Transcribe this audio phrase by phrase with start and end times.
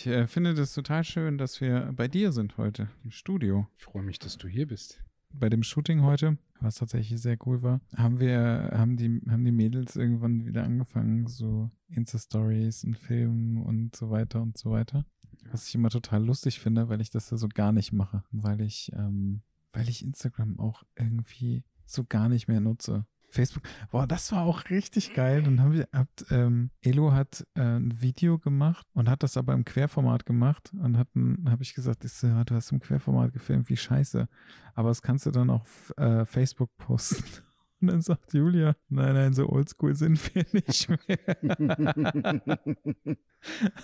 [0.00, 3.68] Ich äh, finde das total schön, dass wir bei dir sind heute im Studio.
[3.76, 4.98] Ich freue mich, dass du hier bist.
[5.30, 9.52] Bei dem Shooting heute, was tatsächlich sehr cool war, haben wir, haben die, haben die
[9.52, 15.04] Mädels irgendwann wieder angefangen, so Insta-Stories und Filmen und so weiter und so weiter.
[15.50, 18.24] Was ich immer total lustig finde, weil ich das ja so gar nicht mache.
[18.30, 19.42] Weil ich, ähm,
[19.74, 23.04] weil ich Instagram auch irgendwie so gar nicht mehr nutze.
[23.30, 23.62] Facebook.
[23.90, 25.42] Boah, das war auch richtig geil.
[25.42, 29.52] Dann haben wir, habt, ähm, Elo hat äh, ein Video gemacht und hat das aber
[29.54, 33.68] im Querformat gemacht und hat, habe ich gesagt, ich so, du hast im Querformat gefilmt,
[33.68, 34.28] wie scheiße.
[34.74, 37.24] Aber das kannst du dann auf äh, Facebook posten.
[37.80, 41.18] Und dann sagt Julia, nein, nein, so oldschool sind wir nicht mehr.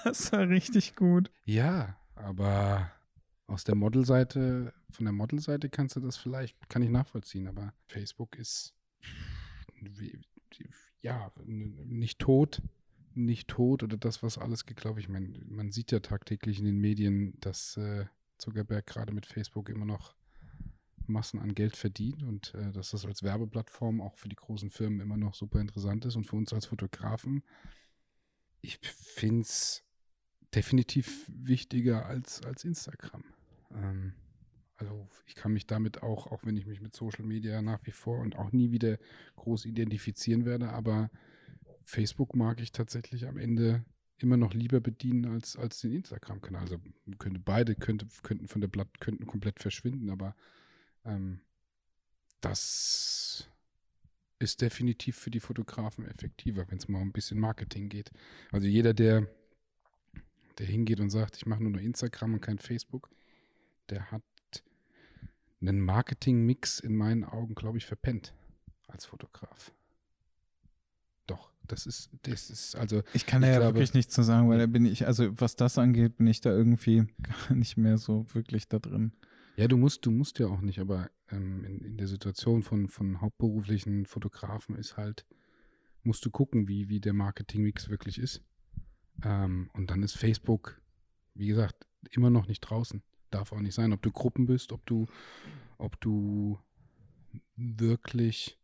[0.04, 1.30] das war richtig gut.
[1.46, 2.90] Ja, aber
[3.46, 8.36] aus der Modelseite, von der Modelseite kannst du das vielleicht, kann ich nachvollziehen, aber Facebook
[8.36, 8.74] ist
[11.00, 12.62] ja, nicht tot,
[13.14, 14.98] nicht tot oder das, was alles geglaubt.
[14.98, 18.06] Ich meine, man sieht ja tagtäglich in den Medien, dass äh,
[18.38, 20.14] Zuckerberg gerade mit Facebook immer noch
[21.08, 25.00] Massen an Geld verdient und äh, dass das als Werbeplattform auch für die großen Firmen
[25.00, 27.42] immer noch super interessant ist und für uns als Fotografen.
[28.60, 29.84] Ich finde es
[30.54, 33.24] definitiv wichtiger als, als Instagram.
[33.72, 34.14] Ähm,
[34.76, 37.92] also ich kann mich damit auch, auch wenn ich mich mit Social Media nach wie
[37.92, 38.98] vor und auch nie wieder
[39.36, 41.10] groß identifizieren werde, aber
[41.84, 43.84] Facebook mag ich tatsächlich am Ende
[44.18, 46.62] immer noch lieber bedienen als, als den Instagram-Kanal.
[46.62, 46.78] Also
[47.18, 50.34] könnte beide könnte, könnten von der Blatt könnten komplett verschwinden, aber
[51.04, 51.40] ähm,
[52.40, 53.48] das
[54.38, 58.10] ist definitiv für die Fotografen effektiver, wenn es mal um ein bisschen Marketing geht.
[58.52, 59.28] Also jeder, der,
[60.58, 63.10] der hingeht und sagt, ich mache nur noch Instagram und kein Facebook,
[63.88, 64.22] der hat
[65.68, 68.34] einen Marketing-Mix in meinen Augen, glaube ich, verpennt
[68.86, 69.72] als Fotograf.
[71.26, 73.02] Doch, das ist, das ist, also.
[73.12, 75.56] Ich kann ich ja glaube, wirklich nichts zu sagen, weil da bin ich, also was
[75.56, 79.12] das angeht, bin ich da irgendwie gar nicht mehr so wirklich da drin.
[79.56, 82.88] Ja, du musst, du musst ja auch nicht, aber ähm, in, in der Situation von,
[82.88, 85.26] von hauptberuflichen Fotografen ist halt,
[86.02, 88.42] musst du gucken, wie, wie der Marketing-Mix wirklich ist.
[89.24, 90.80] Ähm, und dann ist Facebook,
[91.34, 94.84] wie gesagt, immer noch nicht draußen darf auch nicht sein, ob du Gruppen bist, ob
[94.86, 95.06] du,
[95.78, 96.58] ob du
[97.56, 98.58] wirklich,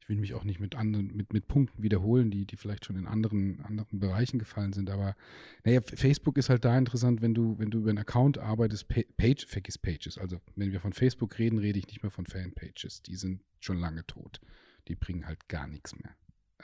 [0.00, 2.96] ich will mich auch nicht mit anderen, mit, mit Punkten wiederholen, die, die vielleicht schon
[2.96, 5.16] in anderen, anderen Bereichen gefallen sind, aber
[5.64, 9.46] naja, Facebook ist halt da interessant, wenn du, wenn du über einen Account arbeitest, Page,
[9.46, 10.18] vergiss Pages.
[10.18, 13.02] Also wenn wir von Facebook reden, rede ich nicht mehr von Fanpages.
[13.02, 14.40] Die sind schon lange tot.
[14.88, 16.14] Die bringen halt gar nichts mehr.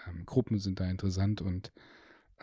[0.07, 1.73] Ähm, Gruppen sind da interessant und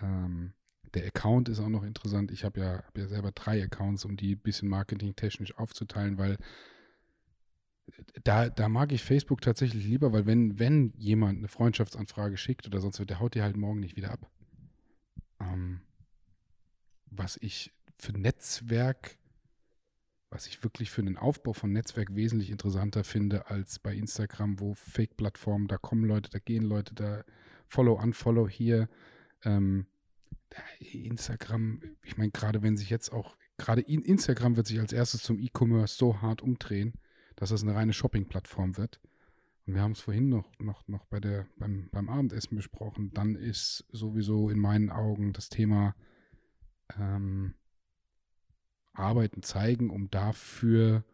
[0.01, 0.53] ähm,
[0.93, 2.31] der Account ist auch noch interessant.
[2.31, 6.37] Ich habe ja, hab ja selber drei Accounts, um die ein bisschen marketingtechnisch aufzuteilen, weil
[8.23, 12.79] da, da mag ich Facebook tatsächlich lieber, weil wenn, wenn jemand eine Freundschaftsanfrage schickt oder
[12.79, 14.29] sonst wird, der haut die halt morgen nicht wieder ab.
[15.39, 15.81] Ähm,
[17.05, 19.17] was ich für Netzwerk,
[20.29, 24.73] was ich wirklich für den Aufbau von Netzwerk wesentlich interessanter finde als bei Instagram, wo
[24.73, 27.23] Fake-Plattformen, da kommen Leute, da gehen Leute, da
[27.67, 28.89] Follow, Unfollow hier.
[29.43, 29.87] Ähm,
[30.79, 35.39] Instagram, ich meine, gerade wenn sich jetzt auch, gerade Instagram wird sich als erstes zum
[35.39, 36.93] E-Commerce so hart umdrehen,
[37.35, 38.99] dass es eine reine Shopping-Plattform wird.
[39.65, 43.13] Und wir haben es vorhin noch, noch, noch bei der, beim, beim Abendessen besprochen.
[43.13, 45.95] Dann ist sowieso in meinen Augen das Thema
[46.97, 47.53] ähm,
[48.93, 51.05] Arbeiten zeigen, um dafür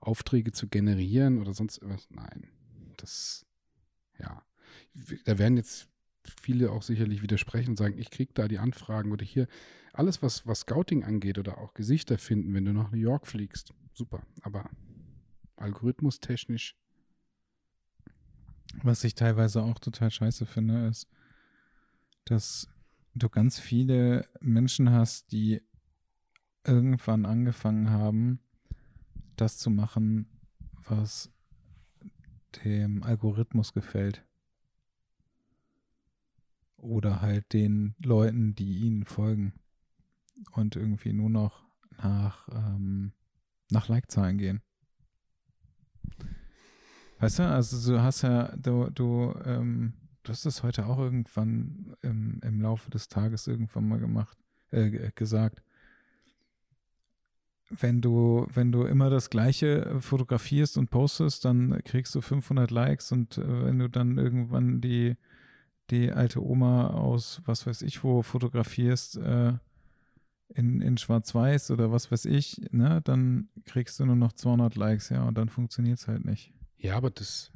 [0.00, 2.08] Aufträge zu generieren oder sonst was.
[2.10, 2.48] Nein,
[2.96, 3.44] das,
[4.18, 4.44] ja.
[5.24, 5.89] Da werden jetzt
[6.24, 9.46] viele auch sicherlich widersprechen und sagen, ich kriege da die Anfragen oder hier
[9.92, 13.74] alles, was, was Scouting angeht oder auch Gesichter finden, wenn du nach New York fliegst,
[13.92, 14.22] super.
[14.42, 14.70] Aber
[15.56, 16.76] algorithmustechnisch.
[18.82, 21.08] Was ich teilweise auch total scheiße finde, ist,
[22.24, 22.68] dass
[23.14, 25.60] du ganz viele Menschen hast, die
[26.64, 28.40] irgendwann angefangen haben,
[29.36, 30.30] das zu machen,
[30.84, 31.32] was
[32.64, 34.24] dem Algorithmus gefällt
[36.82, 39.52] oder halt den Leuten, die ihnen folgen
[40.52, 41.64] und irgendwie nur noch
[42.02, 43.12] nach, ähm,
[43.70, 44.62] nach Like-Zahlen gehen.
[47.18, 51.94] Weißt du, also du hast ja, du, du, ähm, du hast das heute auch irgendwann
[52.02, 54.38] im, im Laufe des Tages irgendwann mal gemacht,
[54.70, 55.62] äh, gesagt.
[57.68, 63.12] Wenn du, wenn du immer das Gleiche fotografierst und postest, dann kriegst du 500 Likes
[63.12, 65.16] und äh, wenn du dann irgendwann die,
[65.90, 69.54] die alte Oma aus was weiß ich wo fotografierst äh,
[70.54, 75.08] in, in schwarz-weiß oder was weiß ich, ne, dann kriegst du nur noch 200 Likes,
[75.10, 76.52] ja, und dann funktioniert es halt nicht.
[76.76, 77.52] Ja, aber das.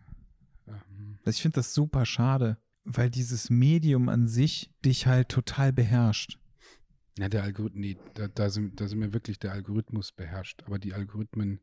[0.66, 6.38] Ähm ich finde das super schade, weil dieses Medium an sich dich halt total beherrscht.
[7.18, 10.64] Ja, der Algorithmus, nee, da, da, sind, da sind wir wirklich der Algorithmus beherrscht.
[10.66, 11.60] Aber die Algorithmen,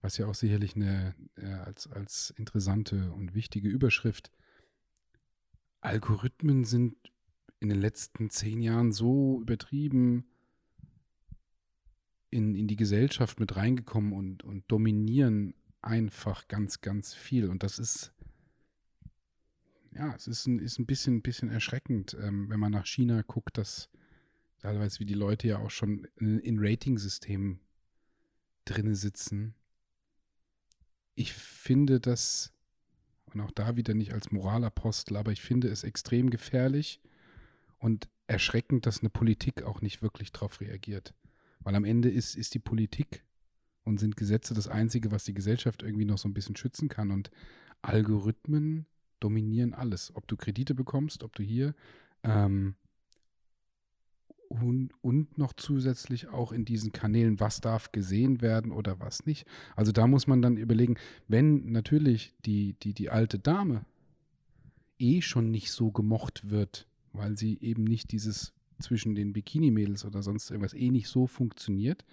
[0.00, 4.30] was ja auch sicherlich eine, äh, als, als interessante und wichtige Überschrift,
[5.82, 6.96] Algorithmen sind
[7.60, 10.24] in den letzten zehn Jahren so übertrieben
[12.30, 17.48] in, in die Gesellschaft mit reingekommen und, und dominieren einfach ganz, ganz viel.
[17.50, 18.12] Und das ist,
[19.92, 23.58] ja, es ist ein, ist ein bisschen, bisschen erschreckend, ähm, wenn man nach China guckt,
[23.58, 23.90] dass
[24.58, 27.60] teilweise wie die Leute ja auch schon in, in Rating-Systemen
[28.64, 29.54] drin sitzen.
[31.14, 32.54] Ich finde das,
[33.34, 37.00] und auch da wieder nicht als Moralapostel, aber ich finde es extrem gefährlich
[37.78, 41.14] und erschreckend, dass eine Politik auch nicht wirklich darauf reagiert.
[41.60, 43.24] Weil am Ende ist, ist die Politik
[43.84, 47.10] und sind Gesetze das Einzige, was die Gesellschaft irgendwie noch so ein bisschen schützen kann.
[47.10, 47.30] Und
[47.82, 48.86] Algorithmen
[49.20, 50.14] dominieren alles.
[50.14, 51.74] Ob du Kredite bekommst, ob du hier
[52.22, 52.74] ähm,
[54.52, 59.46] und, und noch zusätzlich auch in diesen Kanälen, was darf gesehen werden oder was nicht.
[59.76, 60.96] Also da muss man dann überlegen,
[61.28, 63.84] wenn natürlich die, die, die alte Dame
[64.98, 70.22] eh schon nicht so gemocht wird, weil sie eben nicht dieses zwischen den Bikini-Mädels oder
[70.22, 72.04] sonst irgendwas eh nicht so funktioniert,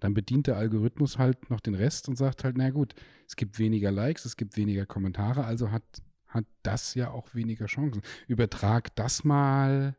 [0.00, 2.94] dann bedient der Algorithmus halt noch den Rest und sagt halt, na gut,
[3.26, 5.82] es gibt weniger Likes, es gibt weniger Kommentare, also hat,
[6.28, 8.02] hat das ja auch weniger Chancen.
[8.26, 9.96] Übertrag das mal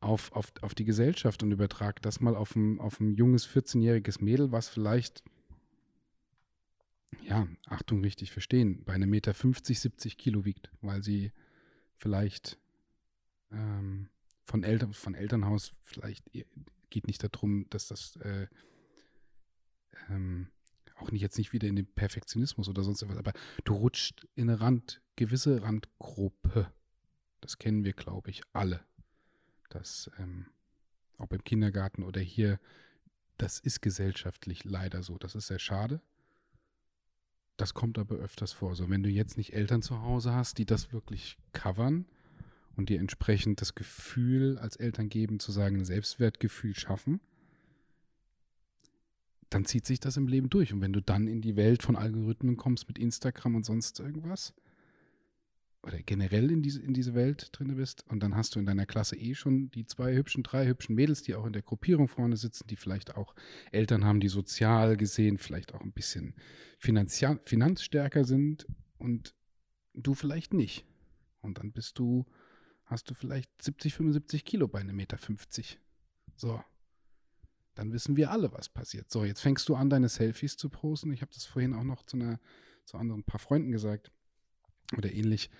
[0.00, 4.22] auf, auf, auf die Gesellschaft und übertrag das mal auf ein, auf ein junges 14-jähriges
[4.22, 5.22] Mädel, was vielleicht,
[7.22, 11.32] ja, Achtung, richtig verstehen, bei einem Meter 50, 70 Kilo wiegt, weil sie
[11.96, 12.58] vielleicht
[13.52, 14.08] ähm,
[14.44, 16.24] von, Eltern, von Elternhaus vielleicht
[16.88, 18.46] geht nicht darum, dass das äh,
[20.08, 20.48] ähm,
[20.96, 23.32] auch nicht jetzt nicht wieder in den Perfektionismus oder sonst etwas, aber
[23.64, 26.72] du rutscht in eine Rand, gewisse Randgruppe.
[27.40, 28.84] Das kennen wir, glaube ich, alle.
[29.70, 30.46] Das, ähm,
[31.16, 32.60] ob im Kindergarten oder hier,
[33.38, 35.16] das ist gesellschaftlich leider so.
[35.16, 36.02] Das ist sehr schade.
[37.56, 38.74] Das kommt aber öfters vor.
[38.74, 42.06] So, wenn du jetzt nicht Eltern zu Hause hast, die das wirklich covern,
[42.80, 47.20] und dir entsprechend das Gefühl als Eltern geben, zu sagen, ein Selbstwertgefühl schaffen,
[49.50, 50.72] dann zieht sich das im Leben durch.
[50.72, 54.54] Und wenn du dann in die Welt von Algorithmen kommst mit Instagram und sonst irgendwas,
[55.82, 58.86] oder generell in diese, in diese Welt drin bist, und dann hast du in deiner
[58.86, 62.36] Klasse eh schon die zwei hübschen, drei hübschen Mädels, die auch in der Gruppierung vorne
[62.36, 63.34] sitzen, die vielleicht auch
[63.72, 66.34] Eltern haben, die sozial gesehen vielleicht auch ein bisschen
[66.78, 68.66] finanzstärker sind
[68.98, 69.34] und
[69.94, 70.84] du vielleicht nicht.
[71.40, 72.26] Und dann bist du
[72.90, 75.78] hast du vielleicht 70, 75 Kilo bei einem Meter 50.
[76.36, 76.62] So.
[77.76, 79.10] Dann wissen wir alle, was passiert.
[79.10, 81.12] So, jetzt fängst du an, deine Selfies zu posten.
[81.12, 82.40] Ich habe das vorhin auch noch zu einer,
[82.84, 84.10] zu anderen paar Freunden gesagt.
[84.96, 85.50] Oder ähnlich.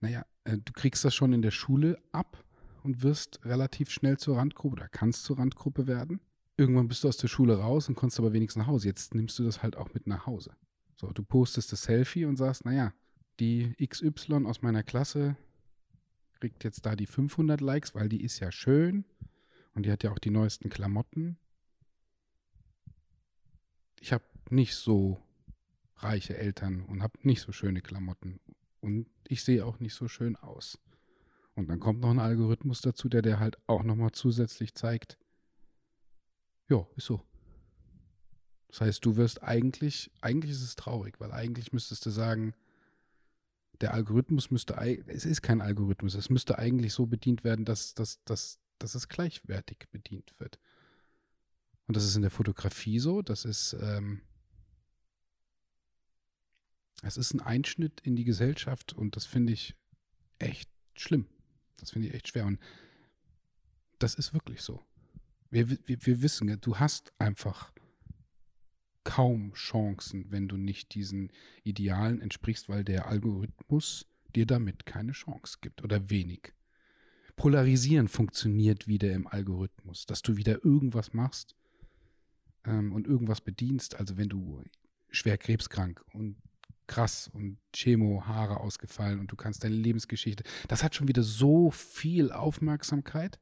[0.00, 2.42] Naja, äh, du kriegst das schon in der Schule ab
[2.82, 6.20] und wirst relativ schnell zur Randgruppe oder kannst zur Randgruppe werden.
[6.56, 8.88] Irgendwann bist du aus der Schule raus und kommst aber wenigstens nach Hause.
[8.88, 10.54] Jetzt nimmst du das halt auch mit nach Hause.
[10.96, 12.92] So, du postest das Selfie und sagst, naja,
[13.38, 15.36] die XY aus meiner Klasse,
[16.40, 19.04] kriegt jetzt da die 500 Likes, weil die ist ja schön
[19.74, 21.38] und die hat ja auch die neuesten Klamotten.
[24.00, 25.22] Ich habe nicht so
[25.96, 28.40] reiche Eltern und habe nicht so schöne Klamotten
[28.80, 30.78] und ich sehe auch nicht so schön aus.
[31.54, 35.18] Und dann kommt noch ein Algorithmus dazu, der der halt auch nochmal zusätzlich zeigt,
[36.68, 37.22] ja, ist so.
[38.68, 42.54] Das heißt, du wirst eigentlich, eigentlich ist es traurig, weil eigentlich müsstest du sagen,
[43.80, 44.76] der Algorithmus müsste,
[45.08, 49.08] es ist kein Algorithmus, es müsste eigentlich so bedient werden, dass, dass, dass, dass es
[49.08, 50.60] gleichwertig bedient wird.
[51.86, 54.20] Und das ist in der Fotografie so, das ist, ähm,
[57.02, 59.74] es ist ein Einschnitt in die Gesellschaft und das finde ich
[60.38, 61.26] echt schlimm.
[61.78, 62.46] Das finde ich echt schwer.
[62.46, 62.58] Und
[63.98, 64.84] das ist wirklich so.
[65.50, 67.72] Wir, wir, wir wissen, du hast einfach
[69.04, 71.32] kaum Chancen, wenn du nicht diesen
[71.64, 76.52] Idealen entsprichst, weil der Algorithmus dir damit keine Chance gibt oder wenig.
[77.36, 81.56] Polarisieren funktioniert wieder im Algorithmus, dass du wieder irgendwas machst
[82.64, 83.98] ähm, und irgendwas bedienst.
[83.98, 84.62] Also wenn du
[85.10, 86.36] schwer krebskrank und
[86.90, 91.70] krass und Chemo, Haare ausgefallen und du kannst deine Lebensgeschichte, das hat schon wieder so
[91.70, 93.38] viel Aufmerksamkeit,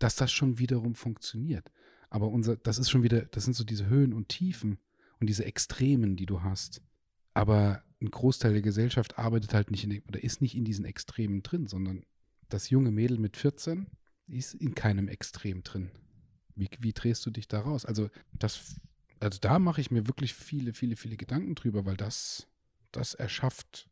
[0.00, 1.70] dass das schon wiederum funktioniert.
[2.10, 4.78] Aber unser, das ist schon wieder, das sind so diese Höhen und Tiefen
[5.20, 6.82] und diese Extremen, die du hast.
[7.34, 11.44] Aber ein Großteil der Gesellschaft arbeitet halt nicht in, oder ist nicht in diesen Extremen
[11.44, 12.04] drin, sondern
[12.48, 13.86] das junge Mädel mit 14
[14.26, 15.92] ist in keinem Extrem drin.
[16.56, 17.86] Wie, wie drehst du dich da raus?
[17.86, 18.80] Also, das,
[19.20, 22.48] also da mache ich mir wirklich viele, viele, viele Gedanken drüber, weil das,
[22.92, 23.88] das erschafft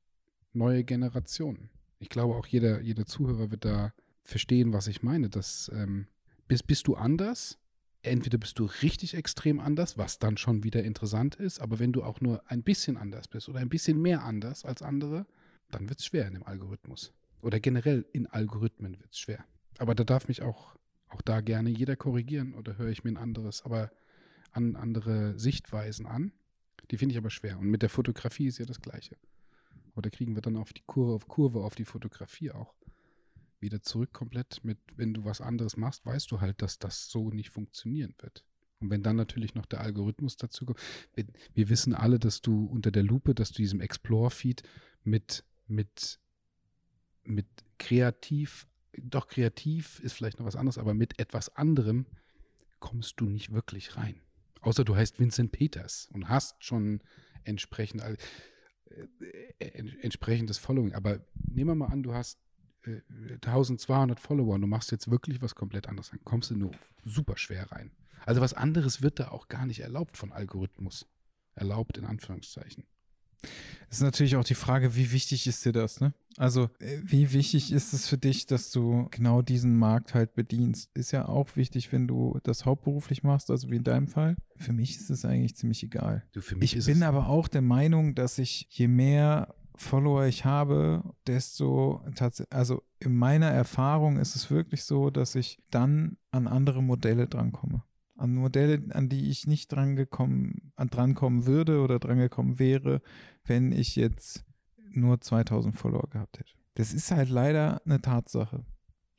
[0.52, 1.70] neue Generationen.
[1.98, 3.92] Ich glaube, auch jeder, jeder Zuhörer wird da
[4.22, 6.06] verstehen, was ich meine, dass ähm,
[6.48, 7.58] bist, bist du anders.
[8.02, 12.02] Entweder bist du richtig extrem anders, was dann schon wieder interessant ist, aber wenn du
[12.02, 15.26] auch nur ein bisschen anders bist oder ein bisschen mehr anders als andere,
[15.70, 17.12] dann wird es schwer in dem Algorithmus.
[17.42, 19.44] Oder generell in Algorithmen wird es schwer.
[19.78, 20.76] Aber da darf mich auch,
[21.08, 23.90] auch da gerne jeder korrigieren oder höre ich mir ein anderes, aber
[24.52, 26.32] an andere Sichtweisen an.
[26.90, 27.58] Die finde ich aber schwer.
[27.58, 29.16] Und mit der Fotografie ist ja das Gleiche.
[29.96, 32.74] Da kriegen wir dann auf die Kurve, auf Kurve auf die Fotografie auch
[33.60, 37.30] wieder zurück komplett mit, wenn du was anderes machst, weißt du halt, dass das so
[37.30, 38.44] nicht funktionieren wird.
[38.80, 40.80] Und wenn dann natürlich noch der Algorithmus dazu kommt,
[41.14, 44.62] wir, wir wissen alle, dass du unter der Lupe, dass du diesem Explore-Feed
[45.04, 46.18] mit, mit,
[47.24, 47.46] mit
[47.78, 48.66] kreativ,
[48.96, 52.06] doch kreativ ist vielleicht noch was anderes, aber mit etwas anderem
[52.78, 54.22] kommst du nicht wirklich rein.
[54.60, 57.00] Außer du heißt Vincent Peters und hast schon
[57.44, 58.16] entsprechend, äh,
[59.58, 60.94] äh, entsprechendes Following.
[60.94, 62.38] Aber nehmen wir mal an, du hast
[62.84, 63.00] äh,
[63.34, 66.10] 1200 Follower und du machst jetzt wirklich was komplett anderes.
[66.10, 66.72] Dann kommst du nur
[67.04, 67.90] super schwer rein.
[68.26, 71.06] Also was anderes wird da auch gar nicht erlaubt von Algorithmus.
[71.54, 72.84] Erlaubt in Anführungszeichen.
[73.90, 76.14] Es ist natürlich auch die Frage, wie wichtig ist dir das, ne?
[76.36, 80.90] Also, äh, wie wichtig ist es für dich, dass du genau diesen Markt halt bedienst?
[80.94, 84.36] Ist ja auch wichtig, wenn du das hauptberuflich machst, also wie in deinem Fall.
[84.56, 86.24] Für mich ist es eigentlich ziemlich egal.
[86.32, 90.44] Du, für mich ich bin aber auch der Meinung, dass ich, je mehr Follower ich
[90.44, 96.46] habe, desto tatsächlich, also in meiner Erfahrung ist es wirklich so, dass ich dann an
[96.46, 97.82] andere Modelle drankomme
[98.20, 103.00] an Modelle, an die ich nicht drangekommen, an drankommen würde oder drangekommen wäre,
[103.44, 104.44] wenn ich jetzt
[104.90, 106.52] nur 2000 Follower gehabt hätte.
[106.74, 108.64] Das ist halt leider eine Tatsache.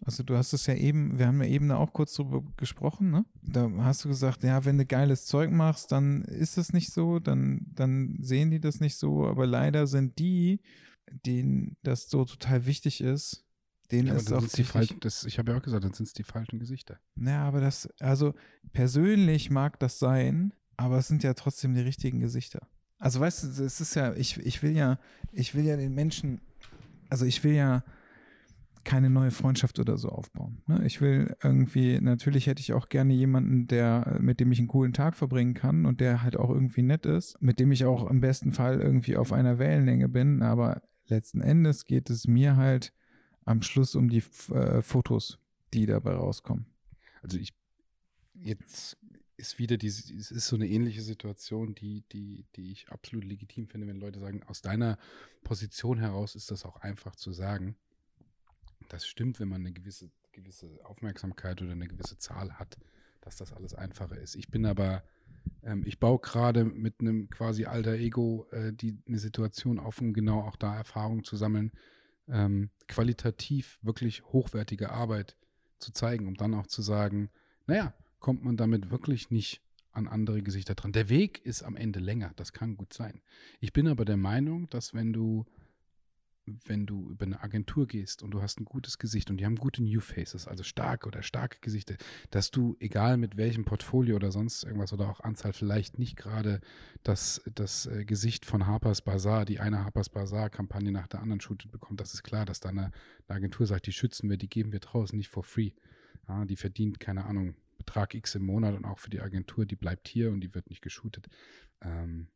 [0.03, 3.12] Also du hast es ja eben, wir haben ja eben da auch kurz drüber gesprochen,
[3.12, 3.25] ne?
[3.43, 7.20] Da hast du gesagt, ja, wenn du geiles Zeug machst, dann ist es nicht so,
[7.20, 10.62] dann, dann sehen die das nicht so, aber leider sind die,
[11.25, 13.46] denen das so total wichtig ist,
[13.92, 16.14] denen ja, ist auch die falschen, das, ich habe ja auch gesagt, dann sind es
[16.14, 17.00] die falschen Gesichter.
[17.16, 18.34] ja, aber das, also
[18.74, 22.68] persönlich mag das sein, aber es sind ja trotzdem die richtigen Gesichter.
[22.98, 25.00] Also weißt du, es ist ja, ich, ich will ja,
[25.32, 26.42] ich will ja den Menschen,
[27.10, 27.84] also ich will ja
[28.84, 30.62] keine neue Freundschaft oder so aufbauen.
[30.68, 30.84] Ne?
[30.86, 34.94] Ich will irgendwie, natürlich hätte ich auch gerne jemanden, der, mit dem ich einen coolen
[34.94, 38.22] Tag verbringen kann und der halt auch irgendwie nett ist, mit dem ich auch im
[38.22, 42.94] besten Fall irgendwie auf einer Wellenlänge bin, aber letzten Endes geht es mir halt
[43.46, 45.40] am Schluss um die äh, Fotos,
[45.74, 46.66] die dabei rauskommen.
[47.22, 47.54] Also ich,
[48.34, 48.98] jetzt
[49.38, 53.68] ist wieder diese, es ist so eine ähnliche Situation, die, die, die ich absolut legitim
[53.68, 54.98] finde, wenn Leute sagen, aus deiner
[55.44, 57.76] Position heraus ist das auch einfach zu sagen.
[58.90, 62.78] Das stimmt, wenn man eine gewisse, gewisse Aufmerksamkeit oder eine gewisse Zahl hat,
[63.22, 64.36] dass das alles einfacher ist.
[64.36, 65.04] Ich bin aber,
[65.64, 70.14] ähm, ich baue gerade mit einem quasi alter Ego äh, die, eine Situation auf, um
[70.14, 71.72] genau auch da Erfahrungen zu sammeln,
[72.28, 75.38] ähm, qualitativ wirklich hochwertige Arbeit
[75.80, 77.30] zu zeigen, um dann auch zu sagen,
[77.68, 79.62] naja, kommt man damit wirklich nicht
[79.92, 80.94] an andere Gesichter dran.
[80.94, 83.22] Der Weg ist am Ende länger, das kann gut sein.
[83.60, 85.46] Ich bin aber der Meinung, dass wenn du,
[86.65, 89.55] wenn du über eine Agentur gehst und du hast ein gutes Gesicht und die haben
[89.55, 91.96] gute New Faces, also starke oder starke Gesichter,
[92.29, 96.62] dass du, egal mit welchem Portfolio oder sonst irgendwas oder auch Anzahl, vielleicht nicht gerade
[97.03, 101.72] das, das äh, Gesicht von Harper's Bazaar, die eine Harper's Bazaar-Kampagne nach der anderen shootet
[101.72, 102.91] bekommt, das ist klar, dass da eine,
[103.27, 105.72] eine Agentur sagt, die schützen wir, die geben wir draußen nicht for free.
[106.27, 109.75] Ja, die verdient, keine Ahnung, Betrag X im Monat und auch für die Agentur, die
[109.75, 111.27] bleibt hier und die wird nicht geshootet.
[111.81, 112.27] Ähm,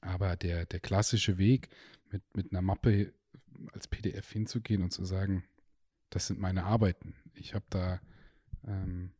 [0.00, 1.68] aber der, der klassische Weg,
[2.10, 3.12] mit, mit einer Mappe
[3.72, 5.44] als PDF hinzugehen und zu sagen,
[6.10, 7.14] das sind meine Arbeiten.
[7.34, 8.00] Ich habe da
[8.66, 9.12] ähm,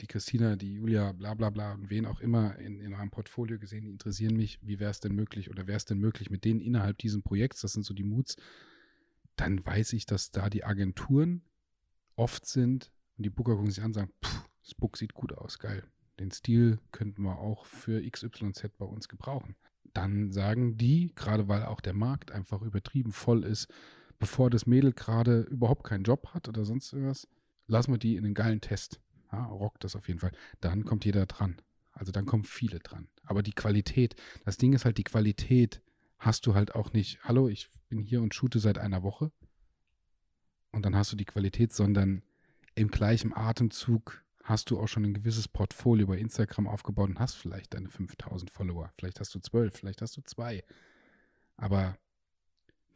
[0.00, 3.58] die Christina, die Julia, bla bla bla und wen auch immer in, in eurem Portfolio
[3.58, 6.44] gesehen, die interessieren mich, wie wäre es denn möglich oder wäre es denn möglich mit
[6.44, 8.36] denen innerhalb dieses Projekts, das sind so die Moods,
[9.36, 11.42] dann weiß ich, dass da die Agenturen
[12.16, 15.32] oft sind und die Booker gucken sich an und sagen, "Pff, das Book sieht gut
[15.32, 15.84] aus, geil.
[16.18, 19.56] Den Stil könnten wir auch für XYZ bei uns gebrauchen.
[19.98, 23.66] Dann sagen die, gerade weil auch der Markt einfach übertrieben voll ist,
[24.20, 27.26] bevor das Mädel gerade überhaupt keinen Job hat oder sonst irgendwas,
[27.66, 29.00] lassen wir die in einen geilen Test.
[29.32, 30.30] Ja, rockt das auf jeden Fall.
[30.60, 31.60] Dann kommt jeder dran.
[31.90, 33.08] Also dann kommen viele dran.
[33.24, 34.14] Aber die Qualität,
[34.44, 35.82] das Ding ist halt, die Qualität
[36.20, 37.24] hast du halt auch nicht.
[37.24, 39.32] Hallo, ich bin hier und shoote seit einer Woche.
[40.70, 42.22] Und dann hast du die Qualität, sondern
[42.76, 47.34] im gleichen Atemzug hast du auch schon ein gewisses Portfolio bei Instagram aufgebaut und hast
[47.34, 48.90] vielleicht deine 5000 Follower.
[48.96, 50.64] Vielleicht hast du 12, vielleicht hast du zwei.
[51.56, 51.98] Aber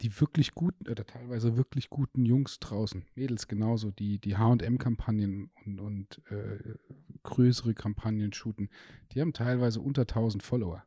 [0.00, 5.80] die wirklich guten oder teilweise wirklich guten Jungs draußen, Mädels genauso, die die H&M-Kampagnen und,
[5.80, 6.74] und äh,
[7.22, 8.70] größere Kampagnen shooten,
[9.12, 10.82] die haben teilweise unter 1000 Follower.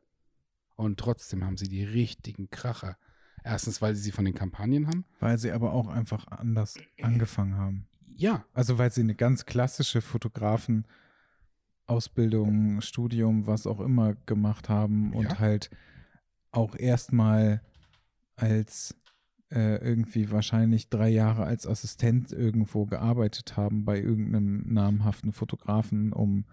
[0.74, 2.98] Und trotzdem haben sie die richtigen Kracher.
[3.42, 5.04] Erstens, weil sie sie von den Kampagnen haben.
[5.20, 7.86] Weil sie aber auch einfach anders angefangen haben.
[8.16, 8.44] Ja.
[8.54, 10.00] Also weil sie eine ganz klassische
[11.86, 15.38] Fotografen-Ausbildung, Studium, was auch immer gemacht haben und Ja.
[15.38, 15.70] halt
[16.50, 17.62] auch erstmal
[18.36, 18.96] als
[19.50, 26.46] äh, irgendwie wahrscheinlich drei Jahre als Assistent irgendwo gearbeitet haben bei irgendeinem namhaften Fotografen, um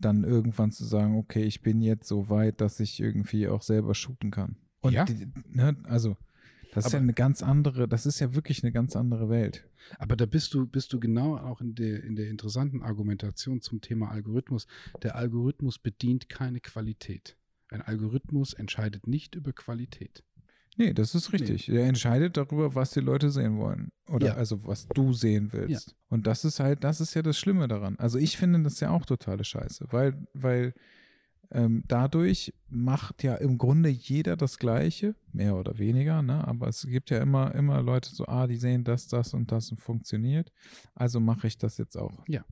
[0.00, 3.94] dann irgendwann zu sagen, okay, ich bin jetzt so weit, dass ich irgendwie auch selber
[3.94, 4.56] shooten kann.
[4.80, 5.04] Und Ja.
[5.04, 6.16] die, ne, also
[6.78, 9.68] das ist ja Aber- eine ganz andere, das ist ja wirklich eine ganz andere Welt.
[9.98, 13.80] Aber da bist du, bist du genau auch in der, in der interessanten Argumentation zum
[13.80, 14.66] Thema Algorithmus.
[15.02, 17.36] Der Algorithmus bedient keine Qualität.
[17.70, 20.24] Ein Algorithmus entscheidet nicht über Qualität.
[20.76, 21.68] Nee, das ist richtig.
[21.68, 23.90] Er entscheidet darüber, was die Leute sehen wollen.
[24.08, 24.34] Oder Ja.
[24.34, 25.96] also was du sehen willst.
[26.08, 27.96] Und das ist halt, das ist ja das Schlimme daran.
[27.98, 30.74] Also ich finde das ja auch totale Scheiße, weil, weil
[31.50, 36.46] ähm, dadurch macht ja im Grunde jeder das Gleiche, mehr oder weniger, ne?
[36.46, 39.70] Aber es gibt ja immer, immer Leute so, ah, die sehen das, das und das
[39.70, 40.52] und funktioniert.
[40.94, 42.24] Also mache ich das jetzt auch.
[42.28, 42.44] Ja.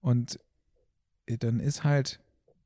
[0.00, 0.38] Und
[1.26, 2.20] äh, dann ist halt,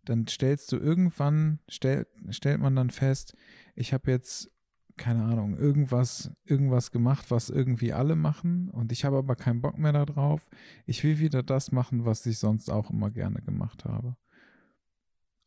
[0.04, 3.34] dann stellst du irgendwann, stell, stellt man dann fest,
[3.74, 4.50] ich habe jetzt,
[4.98, 9.78] keine Ahnung, irgendwas, irgendwas gemacht, was irgendwie alle machen und ich habe aber keinen Bock
[9.78, 10.48] mehr darauf.
[10.86, 14.16] Ich will wieder das machen, was ich sonst auch immer gerne gemacht habe.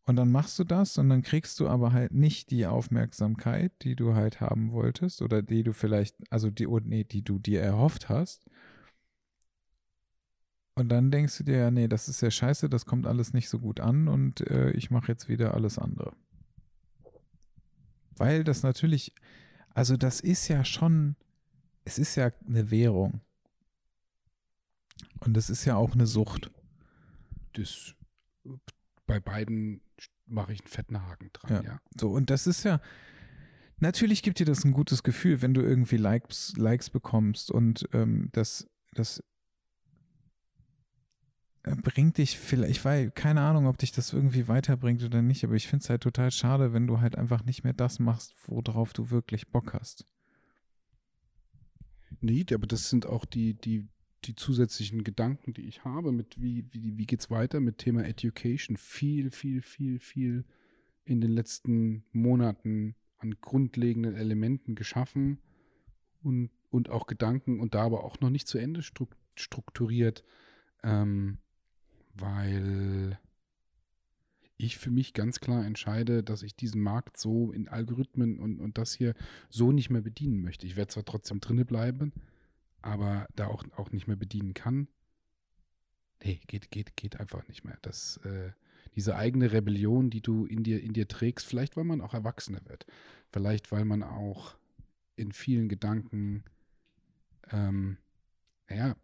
[0.09, 3.95] Und dann machst du das und dann kriegst du aber halt nicht die Aufmerksamkeit, die
[3.95, 8.09] du halt haben wolltest oder die du vielleicht, also die, nee, die du dir erhofft
[8.09, 8.43] hast.
[10.73, 13.49] Und dann denkst du dir, ja, nee, das ist ja scheiße, das kommt alles nicht
[13.49, 16.15] so gut an und äh, ich mache jetzt wieder alles andere.
[18.17, 19.13] Weil das natürlich,
[19.75, 21.17] also das ist ja schon,
[21.85, 23.21] es ist ja eine Währung.
[25.19, 26.49] Und es ist ja auch eine Sucht.
[27.53, 27.93] Das,
[29.05, 29.81] bei beiden
[30.29, 31.71] mache ich einen fetten Haken dran, Ja.
[31.71, 31.81] ja.
[31.99, 32.79] So, und das ist ja,
[33.79, 38.29] natürlich gibt dir das ein gutes Gefühl, wenn du irgendwie Likes, Likes bekommst und ähm,
[38.31, 39.23] das, das
[41.63, 45.43] äh, bringt dich vielleicht, ich weiß, keine Ahnung, ob dich das irgendwie weiterbringt oder nicht,
[45.43, 48.33] aber ich finde es halt total schade, wenn du halt einfach nicht mehr das machst,
[48.47, 50.05] worauf du wirklich Bock hast.
[52.21, 53.87] Nee, aber das sind auch die, die,
[54.25, 58.77] die zusätzlichen Gedanken, die ich habe, mit wie, wie, wie geht's weiter mit Thema Education.
[58.77, 60.45] Viel, viel, viel, viel
[61.05, 65.39] in den letzten Monaten an grundlegenden Elementen geschaffen
[66.21, 70.25] und, und auch Gedanken und da aber auch noch nicht zu Ende struk strukturiert,
[70.83, 71.37] ähm,
[72.13, 73.17] weil
[74.57, 78.77] ich für mich ganz klar entscheide, dass ich diesen Markt so in Algorithmen und, und
[78.77, 79.15] das hier
[79.49, 80.67] so nicht mehr bedienen möchte.
[80.67, 82.11] Ich werde zwar trotzdem drinne bleiben,
[82.81, 84.87] aber da auch, auch nicht mehr bedienen kann.
[86.23, 87.77] Nee, geht, geht, geht einfach nicht mehr.
[87.81, 88.51] Das, äh,
[88.95, 92.59] diese eigene Rebellion, die du in dir, in dir trägst, vielleicht weil man auch erwachsener
[92.65, 92.85] wird.
[93.31, 94.55] Vielleicht weil man auch
[95.15, 96.43] in vielen Gedanken,
[97.51, 97.97] ähm,
[98.69, 98.95] naja,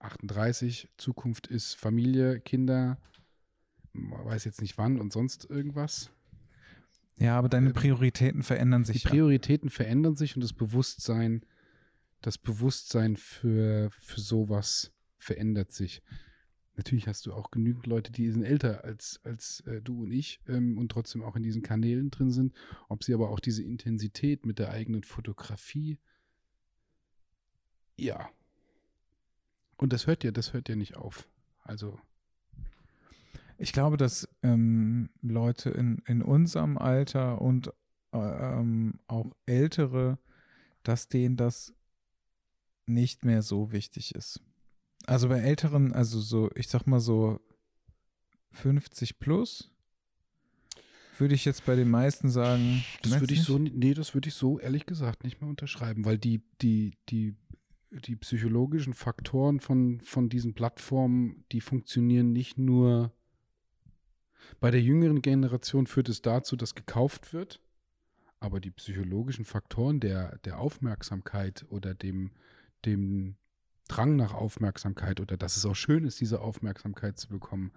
[0.00, 2.98] 38, Zukunft ist Familie, Kinder,
[3.92, 6.10] man weiß jetzt nicht wann und sonst irgendwas.
[7.18, 9.04] Ja, aber deine Äh, Prioritäten verändern Die sich.
[9.04, 9.10] ja.
[9.10, 11.42] Prioritäten verändern sich und das Bewusstsein,
[12.20, 16.02] das Bewusstsein für, für sowas verändert sich.
[16.76, 20.40] Natürlich hast du auch genügend Leute, die sind älter als, als äh, du und ich
[20.46, 22.54] ähm, und trotzdem auch in diesen Kanälen drin sind.
[22.88, 25.98] Ob sie aber auch diese Intensität mit der eigenen Fotografie,
[27.96, 28.30] ja.
[29.76, 31.28] Und das hört ja, das hört ja nicht auf.
[31.64, 31.98] Also,
[33.58, 37.72] Ich glaube, dass ähm, Leute in, in unserem Alter und
[38.12, 40.18] äh, ähm, auch ältere,
[40.84, 41.74] dass denen das
[42.88, 44.40] nicht mehr so wichtig ist.
[45.06, 47.40] Also bei älteren, also so, ich sag mal so
[48.52, 49.70] 50 plus,
[51.18, 52.84] würde ich jetzt bei den meisten sagen.
[53.02, 56.18] Das würde ich so, nee, das würde ich so ehrlich gesagt nicht mehr unterschreiben, weil
[56.18, 57.34] die, die, die,
[57.90, 63.12] die psychologischen Faktoren von, von diesen Plattformen, die funktionieren nicht nur
[64.60, 67.60] bei der jüngeren Generation führt es dazu, dass gekauft wird,
[68.40, 72.32] aber die psychologischen Faktoren der, der Aufmerksamkeit oder dem,
[72.84, 73.36] dem
[73.88, 77.72] Drang nach Aufmerksamkeit oder dass es auch schön ist, diese Aufmerksamkeit zu bekommen,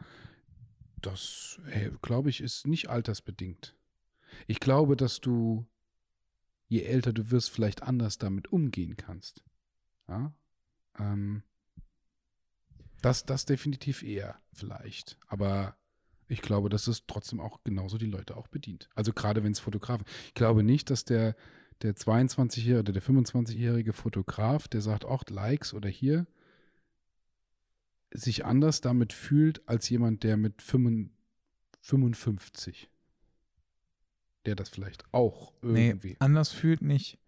[1.01, 1.59] das,
[2.01, 3.75] glaube ich, ist nicht altersbedingt.
[4.47, 5.65] Ich glaube, dass du,
[6.67, 9.43] je älter du wirst, vielleicht anders damit umgehen kannst.
[10.07, 10.33] Ja?
[10.99, 11.43] Ähm,
[13.01, 15.17] das, das definitiv eher vielleicht.
[15.27, 15.75] Aber
[16.27, 18.89] ich glaube, dass es trotzdem auch genauso die Leute auch bedient.
[18.95, 20.05] Also gerade wenn es Fotografen.
[20.27, 21.35] Ich glaube nicht, dass der,
[21.83, 26.27] der 22-jährige oder der 25-jährige Fotograf, der sagt, auch Likes oder hier,
[28.13, 32.89] sich anders damit fühlt als jemand, der mit 55,
[34.45, 36.09] der das vielleicht auch irgendwie.
[36.09, 37.19] Nee, anders fühlt nicht.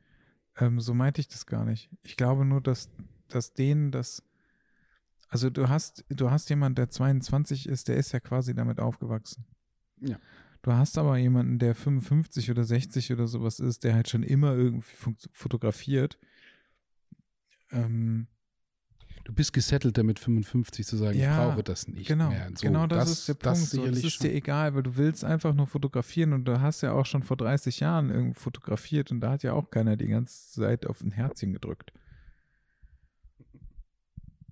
[0.58, 1.90] Ähm, so meinte ich das gar nicht.
[2.04, 2.90] Ich glaube nur, dass,
[3.28, 4.24] dass denen das,
[5.30, 9.46] also du hast, du hast jemanden, der 22 ist, der ist ja quasi damit aufgewachsen.
[10.00, 10.20] Ja.
[10.64, 14.56] Du hast aber jemanden, der 55 oder 60 oder sowas ist, der halt schon immer
[14.56, 14.96] irgendwie
[15.34, 16.18] fotografiert.
[17.72, 18.28] Ähm,
[19.26, 22.50] Du bist gesettelt damit 55 zu sagen, Ja, ich brauche das nicht genau, mehr.
[22.56, 23.46] So, genau das, ist der Punkt.
[23.46, 24.28] Das so, das ist schon.
[24.28, 27.38] dir egal, weil du willst einfach nur fotografieren und du hast ja auch schon vor
[27.38, 31.12] 30 Jahren irgendwo fotografiert und da hat ja auch keiner die ganze Zeit auf ein
[31.12, 31.94] Herzchen gedrückt.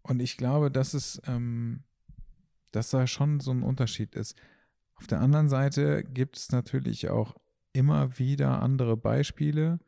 [0.04, 1.84] Und ich glaube, dass es, ähm,
[2.71, 4.38] dass da schon so ein Unterschied ist.
[5.01, 7.35] Auf der anderen Seite gibt es natürlich auch
[7.73, 9.79] immer wieder andere Beispiele,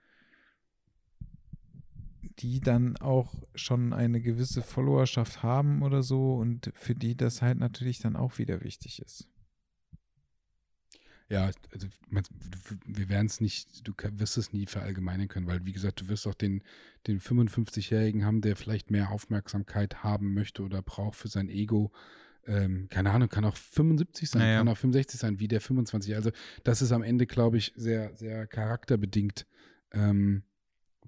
[2.40, 7.60] die dann auch schon eine gewisse Followerschaft haben oder so und für die das halt
[7.60, 9.30] natürlich dann auch wieder wichtig ist.
[11.30, 11.88] Ja, also
[12.88, 16.26] wir werden es nicht, du wirst es nie verallgemeinern können, weil wie gesagt, du wirst
[16.26, 16.64] auch den,
[17.06, 21.92] den 55-Jährigen haben, der vielleicht mehr Aufmerksamkeit haben möchte oder braucht für sein Ego.
[22.46, 24.58] Ähm, keine Ahnung, kann auch 75 sein, Naja.
[24.58, 26.16] kann auch 65 sein, wie der 25.
[26.16, 26.32] Also
[26.64, 29.46] das ist am Ende, glaube ich, sehr, sehr charakterbedingt.
[29.92, 30.44] Ähm,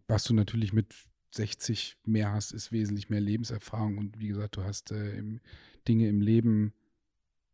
[0.07, 0.93] was du natürlich mit
[1.31, 5.41] 60 mehr hast, ist wesentlich mehr Lebenserfahrung und wie gesagt, du hast äh, im,
[5.87, 6.73] Dinge im Leben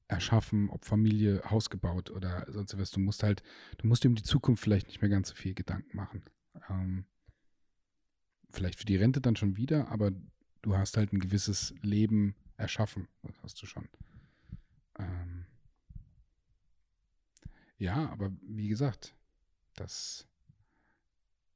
[0.07, 2.91] erschaffen, ob Familie, Haus gebaut oder sonst was.
[2.91, 3.41] Du musst halt,
[3.77, 6.23] du musst dir um die Zukunft vielleicht nicht mehr ganz so viel Gedanken machen.
[6.69, 7.05] Ähm,
[8.51, 10.11] vielleicht für die Rente dann schon wieder, aber
[10.61, 13.07] du hast halt ein gewisses Leben erschaffen.
[13.23, 13.87] Das hast du schon.
[14.97, 15.45] Ähm,
[17.77, 19.15] ja, aber wie gesagt,
[19.75, 20.27] das,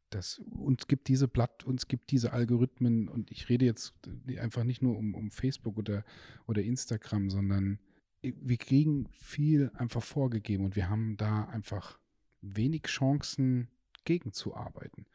[0.09, 3.93] das uns gibt diese Blatt, uns gibt diese Algorithmen und ich rede jetzt
[4.37, 6.03] einfach nicht nur um, um Facebook oder,
[6.47, 7.79] oder Instagram, sondern
[8.21, 11.99] wir kriegen viel einfach vorgegeben und wir haben da einfach
[12.41, 13.67] wenig Chancen
[14.03, 15.05] gegenzuarbeiten.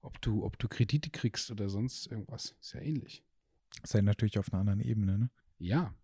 [0.00, 3.24] Ob du, ob du Kredite kriegst oder sonst irgendwas, ist ja ähnlich.
[3.82, 5.30] Ist halt natürlich auf einer anderen Ebene, ne?
[5.58, 5.94] Ja,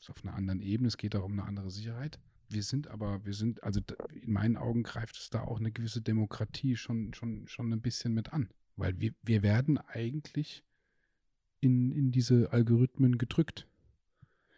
[0.00, 2.18] ist auf einer anderen Ebene, es geht auch um eine andere Sicherheit.
[2.48, 3.80] Wir sind aber, wir sind, also
[4.12, 8.14] in meinen Augen greift es da auch eine gewisse Demokratie schon, schon, schon ein bisschen
[8.14, 8.50] mit an.
[8.76, 10.64] Weil wir, wir werden eigentlich
[11.60, 13.66] in, in diese Algorithmen gedrückt.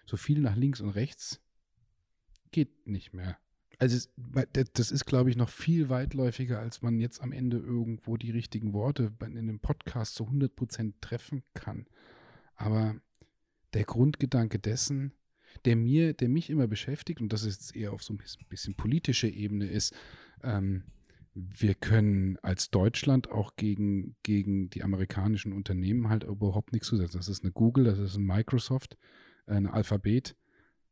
[0.06, 1.40] So viel nach links und rechts
[2.50, 3.38] geht nicht mehr.
[3.78, 4.08] Also
[4.72, 8.72] das ist, glaube ich, noch viel weitläufiger, als man jetzt am Ende irgendwo die richtigen
[8.72, 11.87] Worte in einem Podcast zu 100% treffen kann.
[12.59, 13.01] Aber
[13.73, 15.14] der Grundgedanke dessen,
[15.64, 18.47] der mir, der mich immer beschäftigt, und das ist jetzt eher auf so ein bisschen,
[18.49, 19.94] bisschen politische Ebene ist,
[20.42, 20.85] ähm,
[21.35, 27.18] wir können als Deutschland auch gegen, gegen die amerikanischen Unternehmen halt überhaupt nichts zusetzen.
[27.18, 28.97] Das ist eine Google, das ist ein Microsoft,
[29.47, 30.37] ein Alphabet,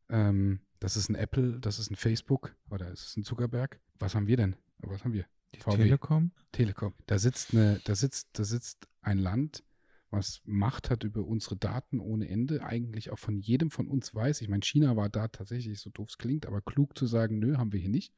[0.09, 3.81] ähm, das ist ein Apple, das ist ein Facebook oder es ist ein Zuckerberg.
[3.99, 4.57] Was haben wir denn?
[4.79, 5.27] Was haben wir?
[5.55, 5.77] Die VW.
[5.77, 6.31] Telekom?
[6.53, 6.95] Telekom.
[7.07, 9.65] Da sitzt eine, da sitzt, da sitzt ein Land,
[10.11, 14.41] was Macht hat über unsere Daten ohne Ende, eigentlich auch von jedem von uns weiß.
[14.41, 17.57] Ich meine, China war da tatsächlich, so doof es klingt, aber klug zu sagen, nö,
[17.57, 18.15] haben wir hier nicht.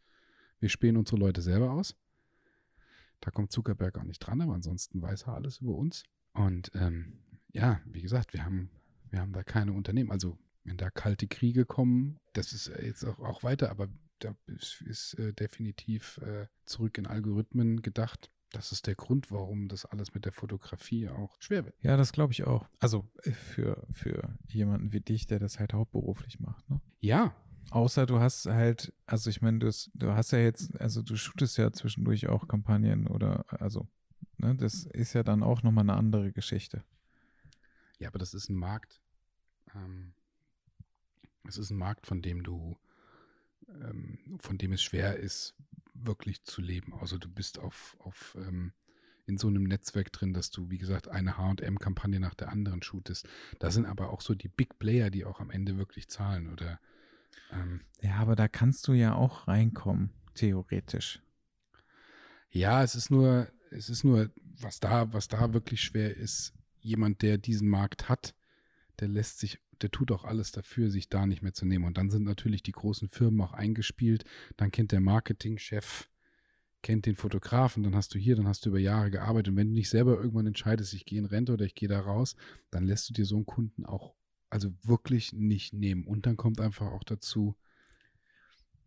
[0.60, 1.96] Wir spähen unsere Leute selber aus.
[3.20, 6.04] Da kommt Zuckerberg auch nicht dran, aber ansonsten weiß er alles über uns.
[6.32, 7.18] Und ähm,
[7.52, 8.70] ja, wie gesagt, wir haben,
[9.10, 10.10] wir haben da keine Unternehmen.
[10.10, 14.34] Also wenn da kalte Kriege kommen, das ist äh, jetzt auch, auch weiter, aber da
[14.46, 18.30] ist, ist äh, definitiv äh, zurück in Algorithmen gedacht.
[18.52, 21.74] Das ist der Grund, warum das alles mit der Fotografie auch schwer wird.
[21.82, 22.66] Ja, das glaube ich auch.
[22.78, 26.80] Also äh, für, für jemanden wie dich, der das halt hauptberuflich macht, ne?
[27.00, 27.34] Ja,
[27.70, 31.16] Außer du hast halt, also ich meine, du, hast- du hast ja jetzt, also du
[31.16, 33.86] shootest ja zwischendurch auch Kampagnen oder, also,
[34.38, 36.82] ne, das ist ja dann auch nochmal eine andere Geschichte.
[37.98, 39.02] Ja, aber das ist ein Markt.
[39.74, 40.14] Ähm,
[41.46, 42.78] es ist ein Markt, von dem du,
[43.68, 45.54] ähm, von dem es schwer ist,
[46.06, 46.94] wirklich zu leben.
[46.94, 48.72] Also du bist auf, auf ähm,
[49.26, 53.28] in so einem Netzwerk drin, dass du, wie gesagt, eine HM-Kampagne nach der anderen shootest.
[53.58, 56.50] Da sind aber auch so die Big Player, die auch am Ende wirklich zahlen.
[56.50, 56.80] Oder
[57.52, 61.20] ähm, Ja, aber da kannst du ja auch reinkommen, theoretisch.
[62.50, 64.30] Ja, es ist nur, es ist nur,
[64.60, 68.34] was da, was da wirklich schwer ist, jemand, der diesen Markt hat,
[69.00, 71.84] der lässt sich, der tut auch alles dafür, sich da nicht mehr zu nehmen.
[71.84, 74.24] Und dann sind natürlich die großen Firmen auch eingespielt.
[74.56, 76.08] Dann kennt der Marketingchef,
[76.82, 79.52] kennt den Fotografen, dann hast du hier, dann hast du über Jahre gearbeitet.
[79.52, 82.00] Und wenn du nicht selber irgendwann entscheidest, ich gehe in Rente oder ich gehe da
[82.00, 82.36] raus,
[82.70, 84.14] dann lässt du dir so einen Kunden auch,
[84.50, 86.04] also wirklich nicht nehmen.
[86.04, 87.56] Und dann kommt einfach auch dazu,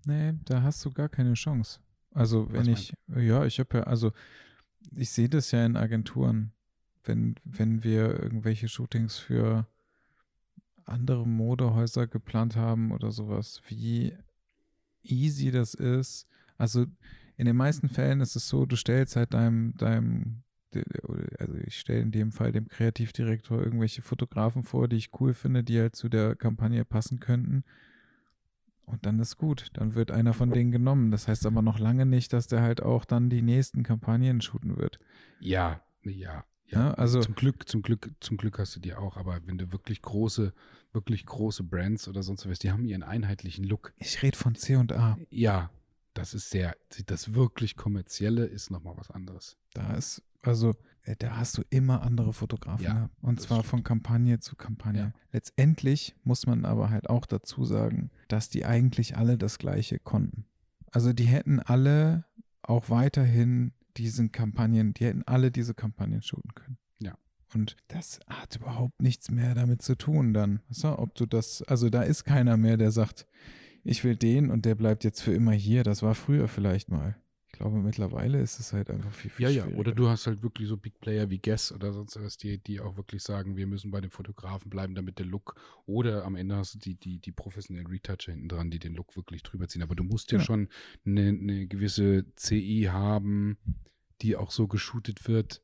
[0.06, 1.80] Nee, da hast du gar keine Chance.
[2.12, 4.12] Also wenn ich, ja, ich habe ja, also
[4.96, 6.54] ich sehe das ja in Agenturen,
[7.04, 9.68] wenn, wenn wir irgendwelche Shootings für
[10.86, 14.14] andere Modehäuser geplant haben oder sowas, wie
[15.04, 16.28] easy das ist.
[16.58, 16.86] Also
[17.38, 20.44] in den meisten Fällen ist es so, du stellst halt deinem, deinem
[21.40, 25.64] also ich stelle in dem Fall dem Kreativdirektor irgendwelche Fotografen vor, die ich cool finde,
[25.64, 27.64] die halt zu der Kampagne passen könnten.
[28.86, 29.70] Und dann ist gut.
[29.74, 31.12] Dann wird einer von denen genommen.
[31.12, 34.78] Das heißt aber noch lange nicht, dass der halt auch dann die nächsten Kampagnen shooten
[34.78, 35.00] wird.
[35.40, 36.46] Ja, ja.
[36.72, 39.72] Ja, also zum Glück, zum Glück, zum Glück hast du die auch, aber wenn du
[39.72, 40.54] wirklich große,
[40.94, 43.94] wirklich große Brands oder sonst was, die haben ihren einheitlichen Look.
[43.98, 45.18] Ich rede von C und A.
[45.30, 45.70] Ja,
[46.14, 49.58] das ist sehr, das wirklich kommerzielle ist nochmal was anderes.
[49.74, 52.84] Da ist, also, äh, da hast du immer andere Fotografen.
[52.84, 53.10] Ja, ne?
[53.22, 53.70] Und zwar stimmt.
[53.70, 55.02] von Kampagne zu Kampagne.
[55.02, 55.14] Ja.
[55.32, 60.46] Letztendlich muss man aber halt auch dazu sagen, dass die eigentlich alle das Gleiche konnten.
[60.92, 62.26] Also die hätten alle
[62.62, 66.78] auch weiterhin diesen Kampagnen, die hätten alle diese Kampagnen shooten können.
[67.00, 67.18] Ja.
[67.54, 70.62] Und das hat überhaupt nichts mehr damit zu tun dann.
[70.70, 73.28] Weißt du, ob du das, also da ist keiner mehr, der sagt,
[73.84, 75.84] ich will den und der bleibt jetzt für immer hier.
[75.84, 77.16] Das war früher vielleicht mal.
[77.62, 80.42] Ich glaube, mittlerweile ist es halt einfach viel, viel Ja, ja, oder du hast halt
[80.42, 83.68] wirklich so Big Player wie Guess oder sonst was, die, die auch wirklich sagen, wir
[83.68, 85.54] müssen bei den Fotografen bleiben, damit der Look,
[85.86, 89.16] oder am Ende hast du die, die, die professionellen Retoucher hinten dran, die den Look
[89.16, 89.84] wirklich drüber ziehen.
[89.84, 90.46] Aber du musst ja Genau.
[90.46, 90.70] schon
[91.06, 93.60] eine, eine gewisse CI haben,
[94.24, 95.62] die auch so geshootet wird,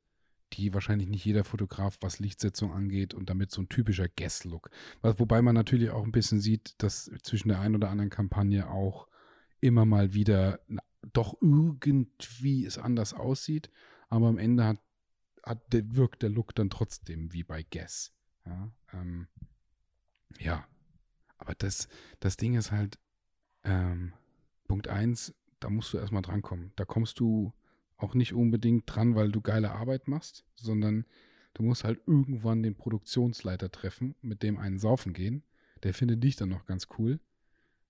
[0.53, 4.69] die wahrscheinlich nicht jeder Fotograf, was Lichtsetzung angeht und damit so ein typischer Guess-Look.
[5.01, 9.07] Wobei man natürlich auch ein bisschen sieht, dass zwischen der einen oder anderen Kampagne auch
[9.61, 10.83] immer mal wieder na,
[11.13, 13.69] doch irgendwie es anders aussieht,
[14.09, 14.81] aber am Ende hat,
[15.43, 18.13] hat der, wirkt der Look dann trotzdem wie bei Guess.
[18.45, 19.27] Ja, ähm,
[20.39, 20.67] ja.
[21.37, 21.87] aber das,
[22.19, 22.99] das Ding ist halt,
[23.63, 24.13] ähm,
[24.67, 26.71] Punkt eins, da musst du erstmal drankommen.
[26.75, 27.53] Da kommst du
[27.97, 31.05] auch nicht unbedingt dran, weil du geile Arbeit machst, sondern
[31.53, 35.43] du musst halt irgendwann den Produktionsleiter treffen, mit dem einen saufen gehen.
[35.83, 37.19] Der findet dich dann noch ganz cool.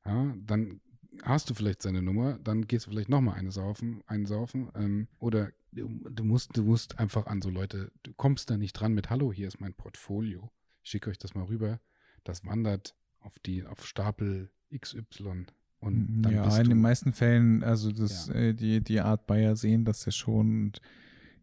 [0.06, 0.82] Ja, dann
[1.24, 4.70] hast du vielleicht seine Nummer, dann gehst du vielleicht nochmal eine saufen, einen saufen.
[4.76, 8.74] Ähm, oder du, du, musst, du musst einfach an so Leute, du kommst da nicht
[8.74, 10.52] dran mit Hallo, hier ist mein Portfolio.
[10.84, 11.80] Ich schicke euch das mal rüber.
[12.24, 15.46] Das wandert auf die, auf Stapel XY.
[15.80, 18.34] Und dann ja, bist in du, den meisten Fällen, also das, Ja.
[18.36, 20.82] äh, die, die Art Buyer sehen das ja schon und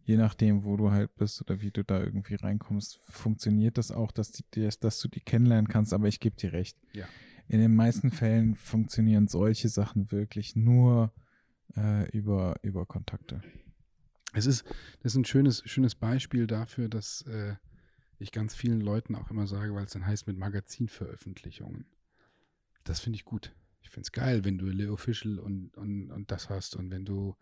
[0.03, 4.11] je nachdem, wo du halt bist oder wie du da irgendwie reinkommst, funktioniert das auch,
[4.11, 6.77] dass, die, dass, dass du die kennenlernen kannst, aber ich gebe dir recht.
[6.93, 7.05] Ja.
[7.47, 11.13] In den meisten Fällen funktionieren solche Sachen wirklich nur
[11.75, 13.41] äh, über, über Kontakte.
[14.33, 14.65] Es ist,
[15.01, 17.55] das ist ein schönes, schönes Beispiel dafür, dass äh,
[18.17, 21.85] ich ganz vielen Leuten auch immer sage, weil es dann heißt mit Magazinveröffentlichungen.
[22.83, 23.55] Das finde ich gut.
[23.81, 27.05] Ich finde es geil, wenn du Le Official und, und, und das hast und wenn
[27.05, 27.35] du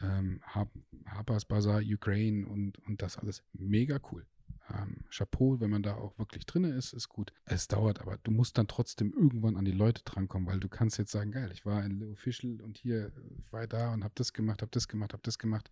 [0.00, 0.68] ähm, Har
[1.06, 3.42] Harper's Bazaar Ukraine und, und das alles.
[3.52, 4.26] Mega cool.
[4.72, 7.32] Ähm, Chapeau, wenn man da auch wirklich drin ist, ist gut.
[7.44, 10.98] Es dauert, aber du musst dann trotzdem irgendwann an die Leute drankommen, weil du kannst
[10.98, 14.14] jetzt sagen, geil, ich war in Le Official und hier, ich war da und habe
[14.16, 15.70] das gemacht, habe das gemacht, habe das gemacht.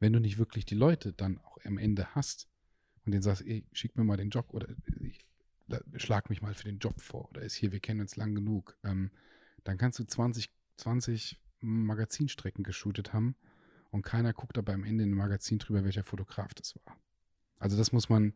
[0.00, 2.48] Wenn du nicht wirklich die Leute dann auch am Ende hast
[3.04, 4.68] und denen sagst, ey, schick mir mal den Job oder
[5.00, 5.24] ich,
[5.96, 8.76] schlag mich mal für den Job vor oder ist hier, wir kennen uns lang genug,
[8.82, 9.12] ähm,
[9.64, 13.36] dann kannst du 20, 20 Magazinstrecken geshootet haben
[13.90, 16.96] und keiner guckt aber am Ende in dem Magazin drüber, welcher Fotograf das war.
[17.58, 18.34] Also das muss man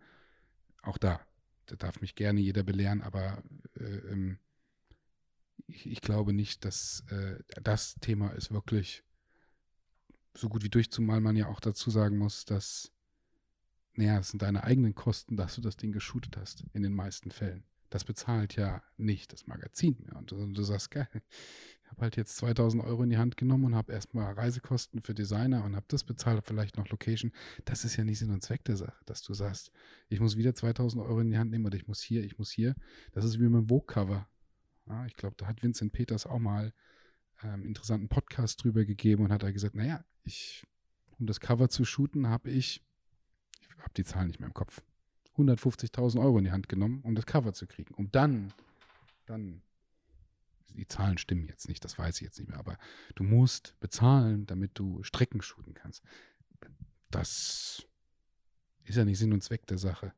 [0.82, 1.20] auch da,
[1.66, 3.42] da darf mich gerne jeder belehren, aber
[3.78, 4.38] äh, ähm,
[5.66, 9.04] ich, ich glaube nicht, dass äh, das Thema ist wirklich
[10.34, 12.92] so gut wie durch, zumal man ja auch dazu sagen muss, dass,
[13.94, 17.30] naja, es sind deine eigenen Kosten, dass du das Ding geshootet hast, in den meisten
[17.30, 17.64] Fällen.
[17.90, 20.16] Das bezahlt ja nicht das Magazin mehr.
[20.16, 21.08] Und du, sagst, geil,
[22.02, 25.74] halt jetzt 2000 Euro in die Hand genommen und habe erstmal Reisekosten für Designer und
[25.76, 27.32] habe das bezahlt, hab vielleicht noch Location.
[27.64, 29.72] Das ist ja nicht Sinn und Zweck der Sache, dass du sagst,
[30.08, 32.50] ich muss wieder 2000 Euro in die Hand nehmen oder ich muss hier, ich muss
[32.50, 32.74] hier.
[33.12, 34.28] Das ist wie mit dem Vogue-Cover.
[34.86, 36.72] Ja, ich glaube, da hat Vincent Peters auch mal
[37.42, 40.64] ähm, interessanten Podcast drüber gegeben und hat da gesagt, naja, ich,
[41.18, 42.84] um das Cover zu shooten, habe ich,
[43.60, 44.82] ich habe die Zahlen nicht mehr im Kopf,
[45.36, 47.94] 150.000 Euro in die Hand genommen, um das Cover zu kriegen.
[47.94, 48.52] Um dann,
[49.26, 49.62] dann,
[50.70, 52.78] die Zahlen stimmen jetzt nicht, das weiß ich jetzt nicht mehr, aber
[53.14, 56.02] du musst bezahlen, damit du Strecken shooten kannst.
[57.10, 57.86] Das
[58.84, 60.12] ist ja nicht Sinn und Zweck der Sache.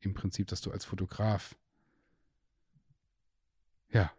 [0.00, 1.56] Im Prinzip, dass du als Fotograf,
[3.90, 4.12] ja,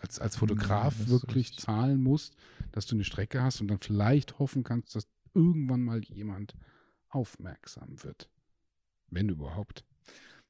[0.00, 2.36] als, als Fotograf ist wirklich zahlen musst,
[2.72, 6.54] dass du eine Strecke hast und dann vielleicht hoffen kannst, dass irgendwann mal jemand
[7.08, 8.30] aufmerksam wird.
[9.08, 9.84] Wenn überhaupt.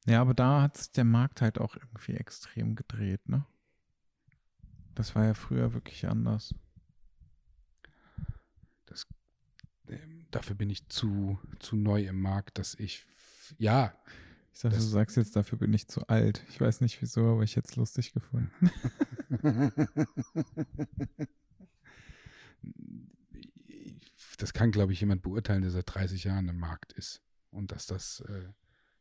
[0.07, 3.45] Ja, aber da hat sich der Markt halt auch irgendwie extrem gedreht, ne?
[4.95, 6.55] Das war ja früher wirklich anders.
[9.89, 13.05] Ähm, dafür bin ich zu, zu neu im Markt, dass ich,
[13.59, 13.93] ja,
[14.53, 16.45] Ich dachte, Das- du sagst jetzt, dafür bin ich zu alt.
[16.49, 18.51] Ich weiß nicht wieso, aber ich hätte es lustig gefunden.
[19.43, 19.73] das
[24.39, 27.23] das kann, glaube ich, jemand beurteilen, der seit 30 Jahren im Markt ist.
[27.51, 28.49] Und dass das äh,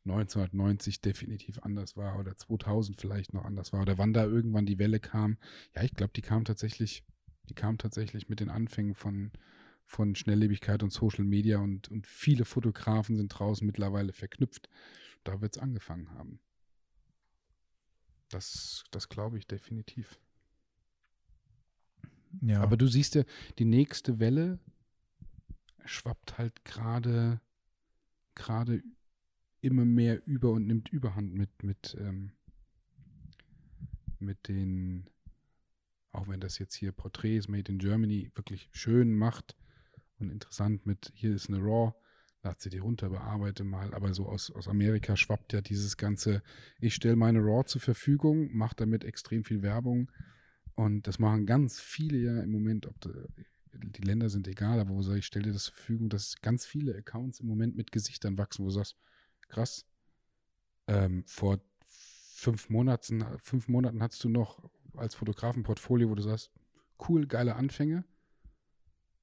[0.10, 4.80] 1990 definitiv anders war oder 2000 vielleicht noch anders war oder wann da irgendwann die
[4.80, 5.38] Welle kam.
[5.76, 7.04] Ja, ich glaube, die kam tatsächlich,
[7.50, 9.32] die kam tatsächlich mit den Anfängen von,
[9.86, 14.70] von Schnelllebigkeit und Social Media und, und viele Fotografen sind draußen mittlerweile verknüpft.
[15.24, 16.40] Da wird es angefangen haben.
[18.30, 20.20] Das, das glaube ich definitiv.
[22.42, 22.62] Ja.
[22.62, 23.24] Aber du siehst ja,
[23.58, 24.60] die nächste Welle
[25.86, 27.42] schwappt halt gerade
[28.40, 28.84] gerade
[29.62, 32.32] immer mehr über und nimmt Überhand mit mit ähm,
[34.20, 35.10] mit den
[36.12, 39.56] auch wenn das jetzt hier Porträts Made in Germany wirklich schön macht
[40.20, 41.94] und interessant mit hier ist eine RAW,
[42.44, 46.42] lad sie dir runter, bearbeite mal, aber so aus, aus Amerika schwappt ja dieses ganze,
[46.80, 50.12] ich stelle meine RAW zur Verfügung, mache damit extrem viel Werbung.
[50.76, 52.96] Und das machen ganz viele ja im Moment, ob
[53.74, 56.66] die Länder sind egal, aber wo sage ich, stelle dir das zur Verfügung, dass ganz
[56.66, 58.98] viele Accounts im Moment mit Gesichtern wachsen, wo du sagst,
[59.50, 59.86] krass,
[60.88, 66.22] ähm, vor fünf Monaten, fünf Monaten hattest du noch als Fotograf ein Portfolio, wo du
[66.22, 66.52] sagst,
[67.08, 68.06] cool, geile Anfänge.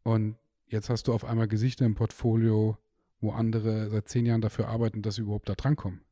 [0.03, 0.37] Und
[0.69, 2.79] jetzt hast du auf einmal Gesichter im Portfolio,
[3.21, 6.03] wo andere seit zehn Jahren dafür arbeiten, dass sie überhaupt da drankommen.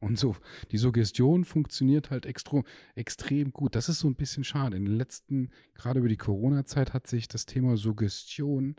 [0.00, 0.34] Und so,
[0.70, 2.62] die Suggestion funktioniert halt extra,
[2.94, 3.74] extrem gut.
[3.74, 4.76] Das ist so ein bisschen schade.
[4.76, 8.76] In den letzten, gerade über die Corona-Zeit, hat sich das Thema Suggestion,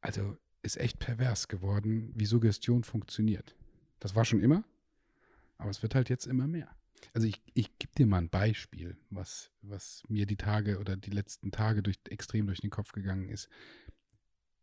[0.00, 3.54] also ist echt pervers geworden, wie Suggestion funktioniert.
[4.00, 4.64] Das war schon immer,
[5.58, 6.74] aber es wird halt jetzt immer mehr.
[7.12, 11.10] Also ich, ich gebe dir mal ein Beispiel, was, was mir die Tage oder die
[11.10, 13.48] letzten Tage durch, extrem durch den Kopf gegangen ist.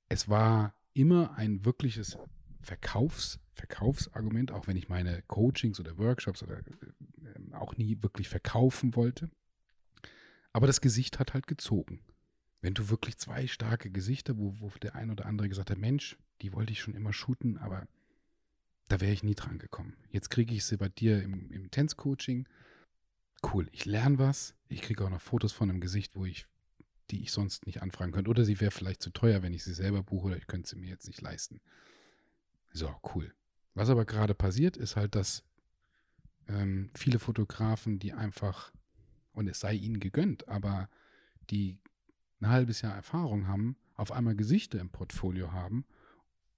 [0.10, 2.18] Es war immer ein wirkliches
[2.62, 8.96] Verkaufs, Verkaufsargument, auch wenn ich meine Coachings oder Workshops oder äh, auch nie wirklich verkaufen
[8.96, 9.30] wollte.
[10.54, 12.02] Aber das Gesicht hat halt gezogen.
[12.62, 16.17] Wenn du wirklich zwei starke Gesichter, wo, wo der ein oder andere gesagt hat, Mensch,
[16.41, 17.88] die wollte ich schon immer shooten, aber
[18.88, 19.95] da wäre ich nie dran gekommen.
[20.10, 22.47] Jetzt kriege ich sie bei dir im, im Tänzcoaching.
[23.41, 24.54] Cool, ich lerne was.
[24.67, 26.45] Ich kriege auch noch Fotos von einem Gesicht, wo ich,
[27.10, 28.30] die ich sonst nicht anfragen könnte.
[28.30, 30.76] Oder sie wäre vielleicht zu teuer, wenn ich sie selber buche, oder ich könnte sie
[30.76, 31.62] mir jetzt nicht leisten.
[32.74, 33.34] So, cool.
[33.74, 35.43] Was aber gerade passiert, ist halt, dass
[36.47, 38.71] ähm, viele Fotografen, die einfach,
[39.32, 40.89] und es sei ihnen gegönnt, aber
[41.50, 41.80] die
[42.41, 45.86] ein halbes Jahr Erfahrung haben, auf einmal Gesichter im Portfolio haben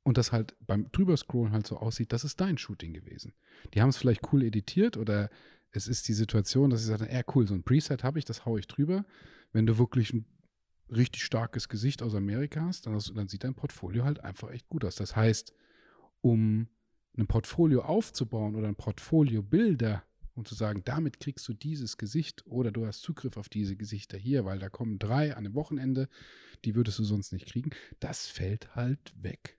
[0.04, 3.34] und das halt beim Drüberscrollen halt so aussieht, das ist dein Shooting gewesen.
[3.74, 5.30] Die haben es vielleicht cool editiert oder
[5.72, 8.46] es ist die Situation, dass sie sagen, ja cool, so ein Preset habe ich, das
[8.46, 9.06] haue ich drüber.
[9.52, 10.26] Wenn du wirklich ein
[10.90, 14.70] richtig starkes Gesicht aus Amerika hast, dann, hast, dann sieht dein Portfolio halt einfach echt
[14.70, 14.96] gut aus.
[14.96, 15.54] Das heißt,
[16.22, 16.68] um
[17.18, 20.04] ein Portfolio aufzubauen oder ein Portfolio Bilder
[20.36, 24.18] und zu sagen, damit kriegst du dieses Gesicht oder du hast Zugriff auf diese Gesichter
[24.18, 26.10] hier, weil da kommen drei an einem Wochenende,
[26.66, 29.58] die würdest du sonst nicht kriegen, das fällt halt weg.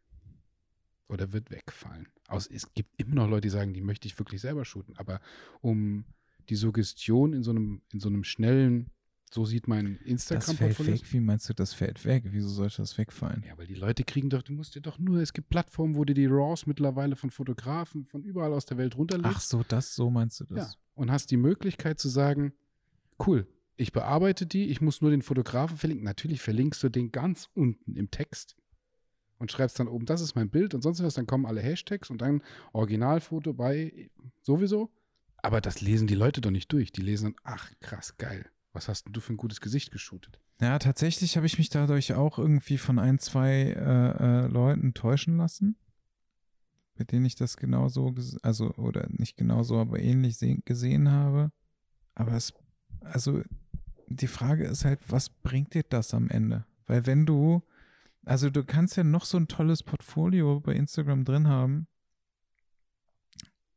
[1.09, 2.09] Oder wird wegfallen.
[2.29, 5.21] Also es gibt immer noch Leute, die sagen, die möchte ich wirklich selber shooten, aber
[5.61, 6.07] um
[6.49, 8.91] die Suggestion in so einem, in so einem schnellen
[9.33, 10.69] so sieht mein Instagram-Portfolio.
[10.69, 11.13] Das fällt weg.
[11.13, 12.25] Wie meinst du, das fällt weg?
[12.29, 13.45] Wieso sollte das wegfallen?
[13.47, 16.05] Ja, weil die Leute kriegen doch, du musst dir doch nur, es gibt Plattformen, wo
[16.05, 19.37] du die RAWs mittlerweile von Fotografen von überall aus der Welt runterlädst.
[19.37, 20.75] Ach so, das, so meinst du das?
[20.75, 20.79] Ja.
[20.95, 22.53] Und hast die Möglichkeit zu sagen,
[23.27, 26.05] cool, ich bearbeite die, ich muss nur den Fotografen verlinken.
[26.05, 28.57] Natürlich verlinkst du den ganz unten im Text
[29.39, 32.11] und schreibst dann oben, das ist mein Bild und sonst was, dann kommen alle Hashtags
[32.11, 34.11] und dann Originalfoto bei
[34.43, 34.93] sowieso.
[35.39, 36.93] Aber das lesen die Leute doch nicht durch.
[36.93, 38.47] Die lesen dann, ach krass, geil.
[38.75, 40.41] Was hast denn du für ein gutes Gesicht geshootet?
[40.61, 45.37] Ja, tatsächlich habe ich mich dadurch auch irgendwie von ein, zwei äh, äh, Leuten täuschen
[45.37, 45.77] lassen,
[46.97, 51.53] mit denen ich das genauso, also oder nicht genauso, aber ähnlich gesehen habe.
[52.17, 52.53] Aber es,
[53.01, 53.43] also
[54.09, 56.67] die Frage ist halt, was bringt dir das am Ende?
[56.87, 57.63] Weil wenn du,
[58.25, 61.87] also du kannst ja noch so ein tolles Portfolio bei Instagram drin haben,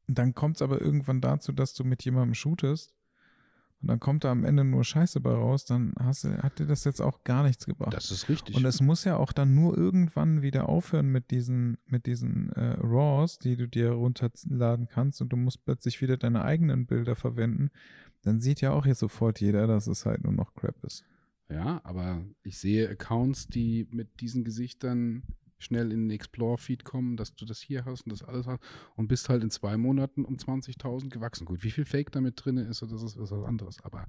[0.07, 2.96] dann kommt es aber irgendwann dazu, dass du mit jemandem shootest
[3.81, 6.65] und dann kommt da am Ende nur Scheiße bei raus, dann hast du, hat dir
[6.65, 7.93] das jetzt auch gar nichts gebracht.
[7.93, 8.55] Das ist richtig.
[8.55, 12.75] Und es muss ja auch dann nur irgendwann wieder aufhören mit diesen, mit diesen äh,
[12.79, 17.69] RAWs, die du dir runterladen kannst und du musst plötzlich wieder deine eigenen Bilder verwenden.
[18.23, 21.03] Dann sieht ja auch jetzt sofort jeder, dass es halt nur noch Crap ist.
[21.49, 25.23] Ja, aber ich sehe Accounts, die mit diesen Gesichtern
[25.59, 28.61] schnell in den Explore-Feed kommen, dass du das hier hast und das alles hast
[28.95, 31.45] und bist halt in zwei Monaten um 20.000 gewachsen.
[31.45, 33.83] Gut, wie viel Fake damit drin ist, das ist was anderes.
[33.83, 34.07] Aber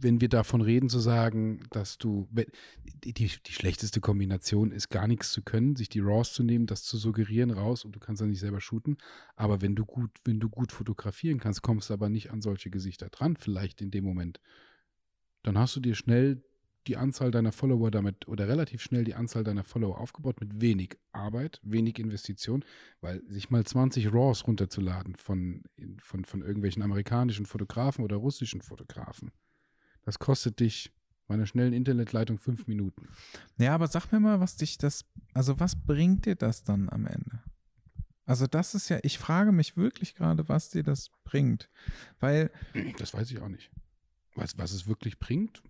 [0.00, 2.28] wenn wir davon reden, zu sagen, dass du,
[3.04, 6.82] die, die, schlechteste Kombination ist, gar nichts zu können, sich die RAWs zu nehmen, das
[6.82, 8.98] zu suggerieren raus und du kannst dann nicht selber shooten.
[9.36, 12.70] Aber wenn du gut, wenn du gut fotografieren kannst, kommst du aber nicht an solche
[12.70, 14.40] Gesichter dran, vielleicht in dem Moment,
[15.42, 16.42] dann hast du dir schnell
[16.86, 20.96] die Anzahl deiner Follower damit oder relativ schnell die Anzahl deiner Follower aufgebaut mit wenig
[21.12, 22.64] Arbeit, wenig Investition,
[23.00, 25.62] weil sich mal 20 RAWs runterzuladen von,
[25.98, 29.32] von, von irgendwelchen amerikanischen Fotografen oder russischen Fotografen,
[30.04, 30.92] das kostet dich
[31.26, 33.08] bei einer schnellen Internetleitung fünf Minuten.
[33.58, 37.06] Ja, aber sag mir mal, was dich das, also was bringt dir das dann am
[37.06, 37.42] Ende?
[38.24, 41.68] Also das ist ja, ich frage mich wirklich gerade, was dir das bringt.
[42.18, 42.50] Weil.
[42.98, 43.70] Das weiß ich auch nicht.
[44.34, 45.62] Was, was es wirklich bringt,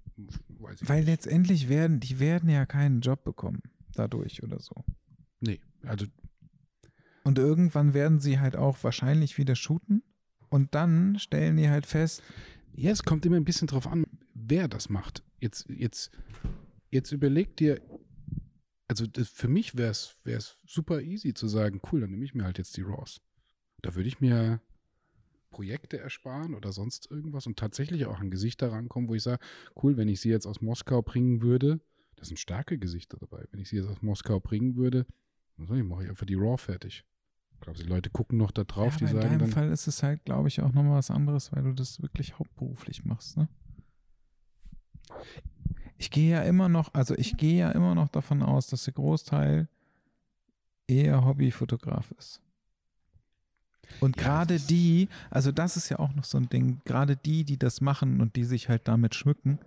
[0.81, 1.09] Weil nicht.
[1.09, 3.62] letztendlich werden, die werden ja keinen Job bekommen
[3.95, 4.85] dadurch oder so.
[5.41, 6.07] Nee, also.
[7.25, 10.03] Und irgendwann werden sie halt auch wahrscheinlich wieder shooten.
[10.49, 12.23] Und dann stellen die halt fest.
[12.73, 15.25] Ja, es kommt immer ein bisschen drauf an, wer das macht.
[15.41, 16.11] Jetzt, jetzt,
[16.91, 17.81] jetzt überleg dir,
[18.87, 22.45] also das, für mich wäre es super easy zu sagen, cool, dann nehme ich mir
[22.45, 23.21] halt jetzt die RAWs.
[23.83, 24.61] Da würde ich mir
[25.57, 29.43] Projekte ersparen oder sonst irgendwas und tatsächlich auch an Gesichter rankommen, wo ich sage,
[29.83, 31.81] cool, wenn ich sie jetzt aus Moskau bringen würde,
[32.17, 35.07] das sind starke Gesichter dabei, wenn ich sie jetzt aus Moskau bringen würde,
[35.57, 37.07] dann mache ich einfach die RAW fertig.
[37.55, 39.51] Ich glaube, die Leute gucken noch da drauf, ja, die aber sagen in deinem dann,
[39.51, 43.07] Fall ist es halt, glaube ich, auch nochmal was anderes, weil du das wirklich hauptberuflich
[43.07, 43.49] machst, ne?
[45.97, 48.93] Ich gehe ja immer noch, also ich gehe ja immer noch davon aus, dass der
[48.93, 49.71] Großteil
[50.87, 52.43] eher Hobbyfotograf ist.
[54.01, 57.59] Und gerade die, also das ist ja auch noch so ein Ding, gerade die, die
[57.59, 59.59] das machen und die sich halt damit schmücken,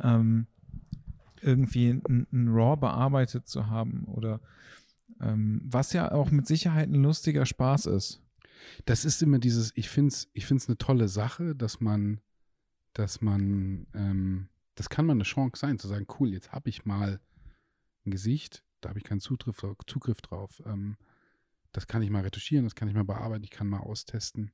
[0.00, 0.46] ähm,
[1.40, 4.40] irgendwie ein, ein RAW bearbeitet zu haben oder
[5.20, 8.20] ähm, was ja auch mit Sicherheit ein lustiger Spaß ist.
[8.86, 12.20] das ist immer dieses, ich finde es ich find's eine tolle Sache, dass man,
[12.92, 16.84] dass man, ähm, das kann mal eine Chance sein, zu sagen, cool, jetzt habe ich
[16.84, 17.20] mal
[18.06, 20.62] ein Gesicht, da habe ich keinen Zugriff, Zugriff drauf.
[20.66, 20.96] Ähm,
[21.72, 24.52] das kann ich mal retuschieren, das kann ich mal bearbeiten, ich kann mal austesten.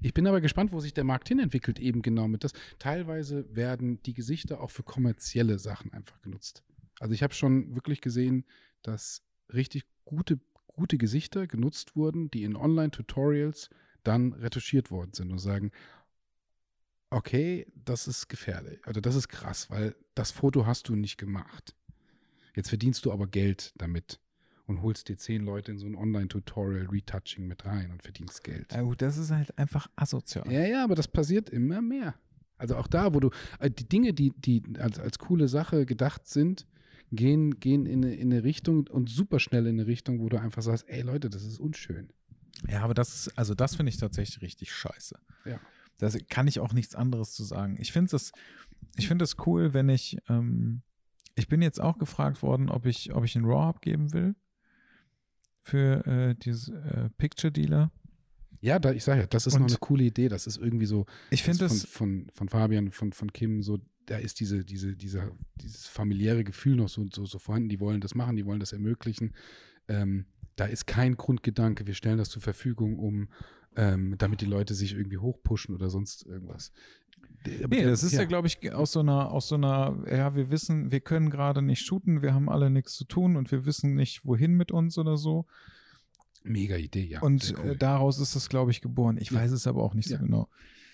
[0.00, 2.52] Ich bin aber gespannt, wo sich der Markt hin entwickelt, eben genau mit das.
[2.78, 6.62] Teilweise werden die Gesichter auch für kommerzielle Sachen einfach genutzt.
[7.00, 8.44] Also ich habe schon wirklich gesehen,
[8.82, 13.70] dass richtig gute, gute Gesichter genutzt wurden, die in Online-Tutorials
[14.04, 15.72] dann retuschiert worden sind und sagen,
[17.10, 21.74] okay, das ist gefährlich oder das ist krass, weil das Foto hast du nicht gemacht.
[22.54, 24.20] Jetzt verdienst du aber Geld damit
[24.68, 28.70] und holst dir zehn Leute in so ein Online-Tutorial Retouching mit rein und verdienst Geld.
[28.70, 30.44] Ja gut, das ist halt einfach asozial.
[30.52, 32.14] Ja, ja, aber das passiert immer mehr.
[32.58, 36.28] Also auch da, wo du, äh, die Dinge, die, die als, als coole Sache gedacht
[36.28, 36.66] sind,
[37.10, 40.38] gehen, gehen in, eine, in eine Richtung und super schnell in eine Richtung, wo du
[40.38, 42.12] einfach sagst, ey Leute, das ist unschön.
[42.68, 45.18] Ja, aber das ist, also das finde ich tatsächlich richtig scheiße.
[45.46, 45.60] Ja.
[45.98, 47.78] Da kann ich auch nichts anderes zu sagen.
[47.80, 48.32] Ich finde es,
[48.96, 50.82] ich finde es cool, wenn ich, ähm,
[51.36, 54.34] ich bin jetzt auch gefragt worden, ob ich, ob ich einen RAW abgeben will
[55.62, 57.90] für äh, dieses äh, Picture Dealer.
[58.60, 60.28] Ja, da, ich sage ja, das ist Und- noch eine coole Idee.
[60.28, 63.62] Das ist irgendwie so, Ich finde das das, von, von, von Fabian, von, von Kim,
[63.62, 65.30] so, da ist diese, diese, dieser,
[65.60, 67.68] dieses familiäre Gefühl noch so, so, so vorhanden.
[67.68, 69.32] Die wollen das machen, die wollen das ermöglichen.
[69.86, 73.28] Ähm, da ist kein Grundgedanke, wir stellen das zur Verfügung, um
[73.76, 76.72] ähm, damit die Leute sich irgendwie hochpushen oder sonst irgendwas.
[77.68, 80.90] Nee, das ist ja, glaube ich, aus so einer, aus so einer, ja, wir wissen,
[80.90, 84.24] wir können gerade nicht shooten, wir haben alle nichts zu tun und wir wissen nicht,
[84.26, 85.46] wohin mit uns oder so.
[86.42, 87.20] Mega Idee, ja.
[87.22, 87.70] und sehr cool.
[87.72, 89.16] äh, daraus ist das, glaube ich, geboren.
[89.18, 89.40] Ich Ja.
[89.40, 90.18] weiß es aber auch nicht Ja.
[90.18, 90.48] so genau.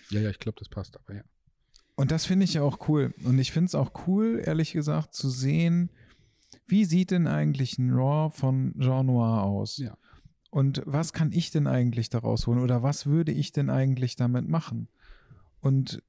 [0.09, 1.23] ja, ja, ich glaube, das passt, aber ja.
[1.95, 3.13] Und das finde ich ja auch cool.
[3.23, 5.89] Und ich finde es auch cool, ehrlich gesagt, zu sehen,
[6.67, 9.77] wie sieht denn eigentlich ein RAW von Jean Noir aus?
[9.77, 9.97] Ja.
[10.49, 12.59] Und was kann ich denn eigentlich daraus holen?
[12.59, 14.87] Oder was würde ich denn eigentlich damit machen?
[15.61, 16.01] Und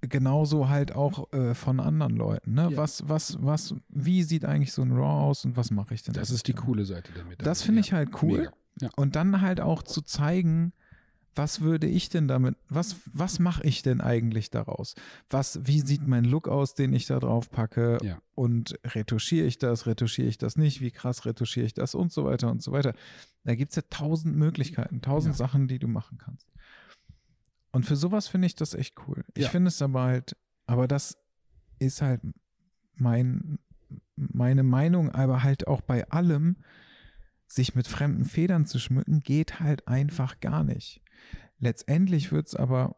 [0.00, 2.54] genauso halt auch äh, von anderen Leuten.
[2.54, 2.68] Ne?
[2.70, 2.76] Ja.
[2.76, 6.14] Was, was, was, wie sieht eigentlich so ein RAW aus und was mache ich denn?
[6.14, 6.36] Das damit?
[6.36, 7.44] ist die coole Seite der Medaille.
[7.44, 7.86] Das finde ja.
[7.86, 8.50] ich halt cool.
[8.80, 8.90] Ja.
[8.96, 10.72] Und dann halt auch zu zeigen,
[11.38, 14.94] was würde ich denn damit, was, was mache ich denn eigentlich daraus?
[15.30, 17.98] Was, wie sieht mein Look aus, den ich da drauf packe?
[18.02, 18.18] Ja.
[18.34, 20.80] Und retuschiere ich das, retuschiere ich das nicht?
[20.80, 22.92] Wie krass retuschiere ich das und so weiter und so weiter.
[23.44, 25.38] Da gibt es ja tausend Möglichkeiten, tausend Ja.
[25.38, 26.50] Sachen, die du machen kannst.
[27.78, 29.24] Und für sowas finde ich das echt cool.
[29.34, 29.50] Ich Ja.
[29.50, 31.16] finde es aber halt, aber das
[31.78, 32.20] ist halt
[32.94, 33.58] mein,
[34.16, 36.56] meine Meinung, aber halt auch bei allem,
[37.46, 41.00] sich mit fremden Federn zu schmücken, geht halt einfach gar nicht.
[41.58, 42.96] Letztendlich wird es aber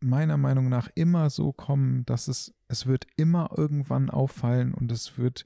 [0.00, 5.18] meiner Meinung nach immer so kommen, dass es, es wird immer irgendwann auffallen und es
[5.18, 5.44] wird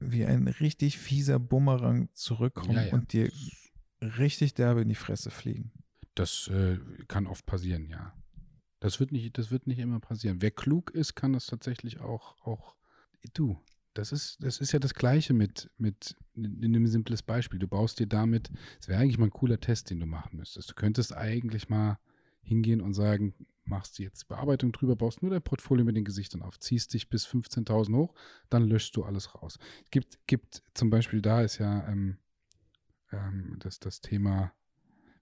[0.00, 2.92] wie ein richtig fieser Bumerang zurückkommen Ja, ja.
[2.94, 3.30] und dir
[4.00, 5.72] richtig derbe in die Fresse fliegen.
[6.18, 8.12] Das äh, kann oft passieren, ja.
[8.80, 10.40] Das wird nicht, das wird nicht immer passieren.
[10.40, 12.76] Wer klug ist, kann das tatsächlich auch, auch
[13.34, 13.60] du.
[13.94, 17.58] Das ist, das ist ja das Gleiche mit, mit in einem simples Beispiel.
[17.58, 18.50] Du baust dir damit,
[18.80, 20.70] es wäre eigentlich mal ein cooler Test, den du machen müsstest.
[20.70, 21.98] Du könntest eigentlich mal
[22.40, 26.58] hingehen und sagen, machst jetzt Bearbeitung drüber, baust nur dein Portfolio mit den Gesichtern auf,
[26.58, 28.14] ziehst dich bis 15.000 hoch,
[28.48, 29.58] dann löschst du alles raus.
[29.84, 32.18] Es gibt, gibt zum Beispiel, da ist ja ähm,
[33.12, 34.52] ähm, das, das Thema,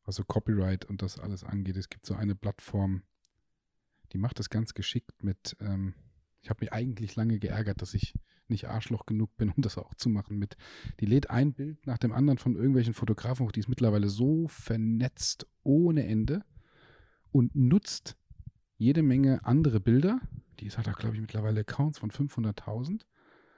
[0.07, 1.77] was so Copyright und das alles angeht.
[1.77, 3.03] Es gibt so eine Plattform,
[4.13, 5.95] die macht das ganz geschickt mit, ähm,
[6.41, 8.15] ich habe mich eigentlich lange geärgert, dass ich
[8.49, 10.57] nicht Arschloch genug bin, um das auch zu machen mit,
[11.01, 14.49] die lädt ein Bild nach dem anderen von irgendwelchen Fotografen hoch, die ist mittlerweile so
[14.49, 16.45] vernetzt ohne Ende
[17.33, 18.17] und nutzt
[18.79, 20.21] jede Menge andere Bilder.
[20.61, 23.03] Die hat auch, glaube ich, mittlerweile Accounts von 500.000.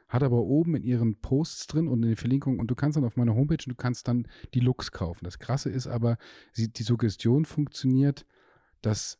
[0.08, 3.04] Hat aber oben in ihren Posts drin und in den Verlinkungen und du kannst dann
[3.04, 5.24] auf meiner Homepage und du kannst dann die Looks kaufen.
[5.24, 6.16] Das Krasse ist aber,
[6.56, 8.24] die Suggestion funktioniert,
[8.80, 9.18] dass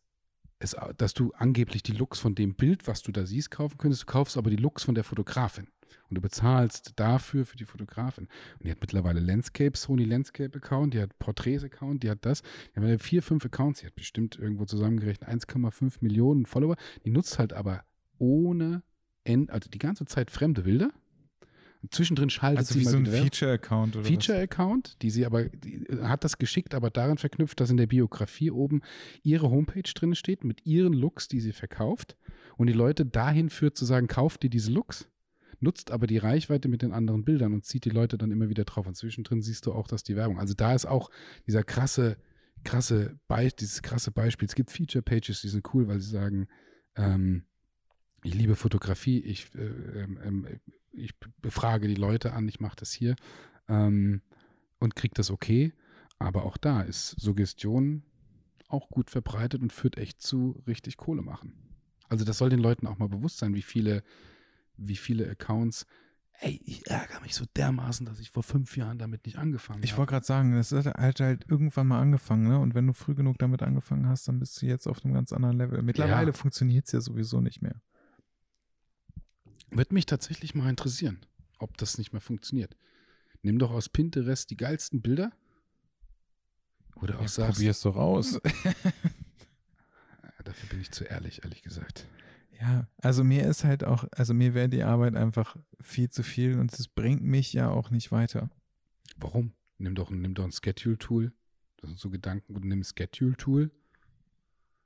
[0.59, 4.03] es, dass du angeblich die Looks von dem Bild, was du da siehst, kaufen könntest.
[4.03, 5.69] Du kaufst aber die Looks von der Fotografin.
[6.11, 8.29] Und du bezahlst dafür für die Fotografin.
[8.59, 12.43] Und die hat mittlerweile Landscape, Sony Landscape Account, die hat Porträts Account, die hat das.
[12.43, 16.77] Die haben vier, fünf Accounts, die hat bestimmt irgendwo zusammengerechnet 1,5 Millionen Follower.
[17.05, 17.85] Die nutzt halt aber
[18.19, 18.83] ohne
[19.27, 20.91] also die ganze Zeit fremde Bilder.
[21.91, 24.05] Zwischendrin schaltet Also sie wie mal so ein Feature-Account oder?
[24.05, 28.51] Feature-Account, die sie aber, die hat das geschickt, aber daran verknüpft, dass in der Biografie
[28.51, 28.83] oben
[29.23, 32.17] ihre Homepage drin steht mit ihren Looks, die sie verkauft
[32.57, 35.09] und die Leute dahin führt zu sagen, kauft dir diese Looks,
[35.61, 38.65] nutzt aber die Reichweite mit den anderen Bildern und zieht die Leute dann immer wieder
[38.65, 38.87] drauf.
[38.87, 41.11] Und zwischendrin siehst du auch, dass die Werbung, also da ist auch
[41.47, 42.17] dieser krasse,
[42.65, 44.49] krasse, Be dieses krasse Beispiel.
[44.49, 46.49] Es gibt Feature-Pages, die sind cool, weil sie sagen,
[46.97, 47.45] ähm,
[48.23, 50.47] ich liebe Fotografie, ich, äh, ähm,
[50.93, 53.15] ich befrage die Leute an, ich mache das hier
[53.69, 54.23] ähm,
[54.79, 55.73] und kriege das okay.
[56.19, 58.03] Aber auch da ist Suggestion
[58.69, 61.53] auch gut verbreitet und führt echt zu richtig Kohle machen.
[62.09, 64.03] Also das soll den Leuten auch mal bewusst sein, wie viele,
[64.77, 65.87] wie viele Accounts.
[66.41, 69.93] Ey, ich ärgere mich so dermaßen, dass ich vor fünf Jahren damit nicht angefangen Ich
[69.93, 69.99] habe.
[70.01, 72.59] wollte gerade sagen, das hat halt, halt irgendwann mal angefangen, ne?
[72.61, 75.33] Und wenn du früh genug damit angefangen hast, dann bist du jetzt auf einem ganz
[75.33, 75.83] anderen Level.
[75.83, 76.33] Mittlerweile Ja.
[76.33, 77.81] funktioniert es ja sowieso nicht mehr.
[79.71, 81.21] Wird mich tatsächlich mal interessieren,
[81.59, 82.77] ob das nicht mehr funktioniert.
[83.43, 85.33] Nimm doch aus Pinterest die geilsten Bilder.
[86.97, 88.41] Oder auch Ja, sagst, probier's doch aus.
[90.45, 92.07] Dafür bin ich zu ehrlich, ehrlich gesagt.
[92.61, 96.59] Ja, also mir ist halt auch, also mir wäre die Arbeit einfach viel zu viel
[96.59, 98.51] und es bringt mich ja auch nicht weiter.
[99.17, 99.53] Warum?
[99.77, 101.33] Nimm doch, nimm doch ein Schedule-Tool.
[101.77, 102.57] Das sind so Gedanken.
[102.57, 103.71] Und nimm ein Schedule-Tool.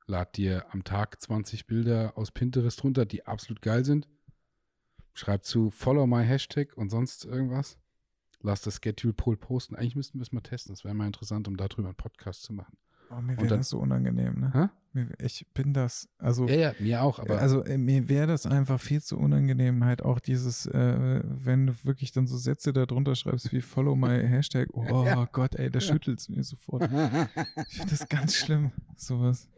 [0.06, 4.08] Lad dir am Tag 20 Bilder aus Pinterest runter, die absolut geil sind.
[5.14, 7.78] Schreib zu Follow my Hashtag und sonst irgendwas.
[8.40, 9.76] Lass das Schedule-Pool posten.
[9.76, 10.72] Eigentlich müssten wir es mal testen.
[10.74, 12.76] Das wäre mal interessant, um darüber einen Podcast zu machen.
[13.10, 14.70] Oh, mir wäre das so unangenehm, ne?
[14.94, 15.06] Hä?
[15.18, 18.80] Ich bin das, also, Ja, ja, mir auch, aber also äh, mir wäre das einfach
[18.80, 23.14] viel zu unangenehm, halt auch dieses, äh, wenn du wirklich dann so Sätze da drunter
[23.14, 25.26] schreibst wie Follow my Hashtag, oh Ja.
[25.32, 26.82] Gott, ey, da schüttelt es mir sofort.
[27.68, 29.48] Ich finde das ganz schlimm, sowas.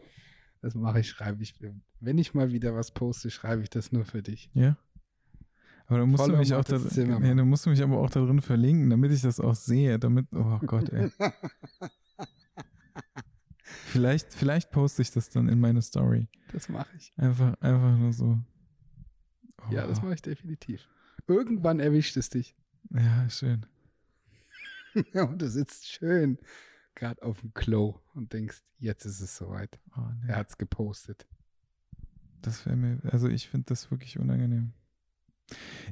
[0.60, 1.54] das mache ich, schreibe ich.
[2.00, 4.50] Wenn ich mal wieder was poste, schreibe ich das nur für dich.
[4.52, 4.76] Ja.
[5.86, 8.24] Aber dann musst du mich auch da, nee, dann musst du mich aber auch da
[8.24, 11.10] drin verlinken, damit ich das auch sehe, damit, oh Gott, ey.
[13.64, 16.26] Vielleicht, vielleicht poste ich das dann in meine Story.
[16.52, 17.12] Das mache ich.
[17.16, 18.38] Einfach, einfach nur so.
[19.58, 20.88] Oh, Ja, das mache ich definitiv.
[21.28, 22.56] Irgendwann erwischt es dich.
[22.90, 23.66] Ja, schön.
[25.14, 26.38] und du sitzt schön
[26.96, 29.78] gerade auf dem Klo und denkst, jetzt ist es soweit.
[29.96, 30.28] Oh, nee.
[30.28, 31.26] Er hat's gepostet.
[32.42, 34.72] Das wäre mir, also ich finde das wirklich unangenehm.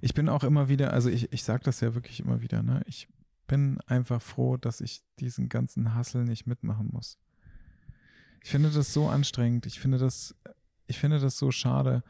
[0.01, 2.83] Ich bin auch immer wieder, also ich, ich sage das ja wirklich immer wieder, ne?
[2.87, 3.09] Ich
[3.47, 7.19] bin einfach froh, dass ich diesen ganzen Hassel nicht mitmachen muss.
[8.43, 9.67] Ich finde das so anstrengend.
[9.67, 10.35] Ich finde das,
[10.87, 12.03] ich finde das so schade,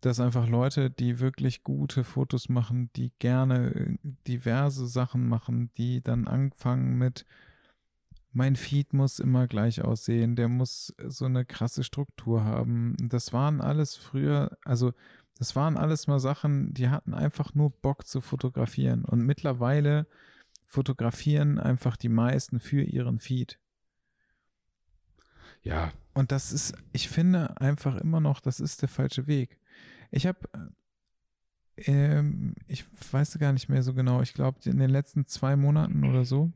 [0.00, 3.96] dass einfach Leute, die wirklich gute Fotos machen, die gerne äh,
[4.26, 7.24] diverse Sachen machen, die dann anfangen mit
[8.32, 12.94] mein Feed muss immer gleich aussehen, der muss so eine krasse Struktur haben.
[13.00, 14.92] Das waren alles früher, also
[15.38, 19.04] das waren alles mal Sachen, die hatten einfach nur Bock zu fotografieren.
[19.04, 20.06] Und mittlerweile
[20.66, 23.58] fotografieren einfach die meisten für ihren Feed.
[25.62, 29.58] Ja, Und das ist, ich finde einfach immer noch, das ist der falsche Weg.
[30.10, 30.38] Ich habe,
[31.76, 36.04] ähm, ich weiß gar nicht mehr so genau, ich glaube in den letzten zwei Monaten
[36.04, 36.52] oder so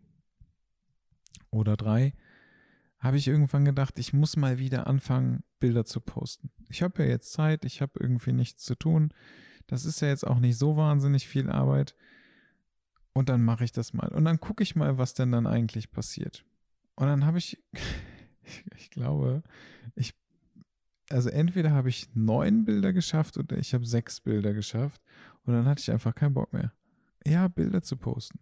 [1.50, 2.14] oder drei,
[3.00, 6.50] habe ich irgendwann gedacht, ich muss mal wieder anfangen, Bilder zu posten.
[6.68, 9.12] Ich habe ja jetzt Zeit, ich habe irgendwie nichts zu tun.
[9.66, 11.94] Das ist ja jetzt auch nicht so wahnsinnig viel Arbeit.
[13.12, 14.08] Und dann mache ich das mal.
[14.08, 16.44] Und dann gucke ich mal, was denn dann eigentlich passiert.
[16.94, 17.58] Und dann habe ich,
[18.76, 19.42] ich, glaube,
[19.94, 20.14] ich,
[21.08, 25.00] also entweder habe ich neun Bilder geschafft oder ich habe sechs Bilder geschafft.
[25.44, 26.72] Und dann hatte ich einfach keinen Bock mehr.
[27.26, 28.38] Ja, Bilder zu posten.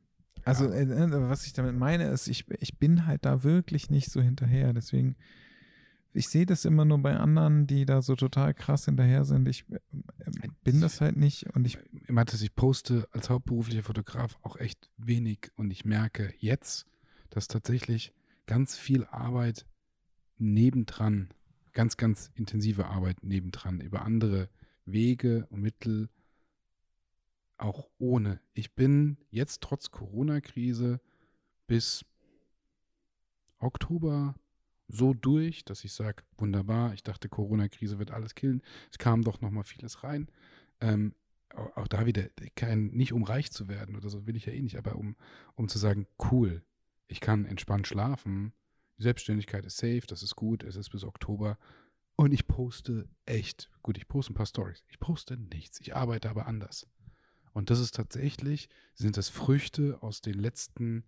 [0.49, 4.11] Also, äh, äh, was ich damit meine, ist, ich, ich bin halt da wirklich nicht
[4.11, 4.72] so hinterher.
[4.72, 5.16] Deswegen,
[6.14, 9.46] ich sehe das immer nur bei anderen, die da so total krass hinterher sind.
[9.46, 9.78] Ich äh,
[10.64, 11.78] bin das halt nicht und ich.
[12.09, 16.86] Mathis, ich poste als hauptberuflicher Fotograf auch echt wenig und ich merke jetzt,
[17.28, 18.14] dass tatsächlich
[18.46, 19.66] ganz viel Arbeit
[20.38, 21.28] nebendran,
[21.74, 24.49] ganz, ganz intensive Arbeit nebendran über andere
[24.86, 26.09] Wege und Mittel,
[27.59, 28.41] auch ohne.
[28.55, 31.01] Ich bin jetzt trotz Corona-Krise
[31.67, 32.05] bis
[33.59, 34.35] Oktober
[34.89, 38.63] so durch, dass ich sage, wunderbar, ich dachte, Corona-Krise wird alles killen.
[38.91, 40.31] Es kam doch noch mal vieles rein.
[40.81, 41.15] Ähm,
[41.55, 44.63] auch da wieder, kein, nicht um reich zu werden oder so, will ich ja eh
[44.63, 45.17] nicht, aber um,
[45.55, 46.63] um zu sagen, cool,
[47.07, 48.53] ich kann entspannt schlafen,
[48.99, 51.59] die Selbstständigkeit ist safe, das ist gut, es ist bis Oktober
[52.17, 56.29] und ich poste echt, gut, ich poste ein paar Stories, ich poste nichts, ich arbeite
[56.29, 56.87] aber anders.
[57.53, 61.05] Und das ist tatsächlich, sind das Früchte aus den letzten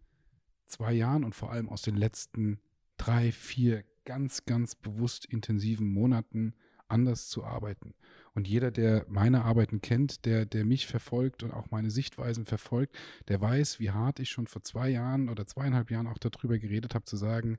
[0.67, 2.61] zwei Jahren und vor allem aus den letzten
[2.97, 6.55] drei, vier ganz, ganz bewusst intensiven Monaten
[6.89, 7.95] anders zu arbeiten.
[8.35, 12.97] Und jeder, der meine Arbeiten kennt, der, der mich verfolgt und auch meine Sichtweisen verfolgt,
[13.29, 16.95] der weiß, wie hart ich schon vor zwei Jahren oder zweieinhalb Jahren auch darüber geredet
[16.95, 17.59] habe, zu sagen,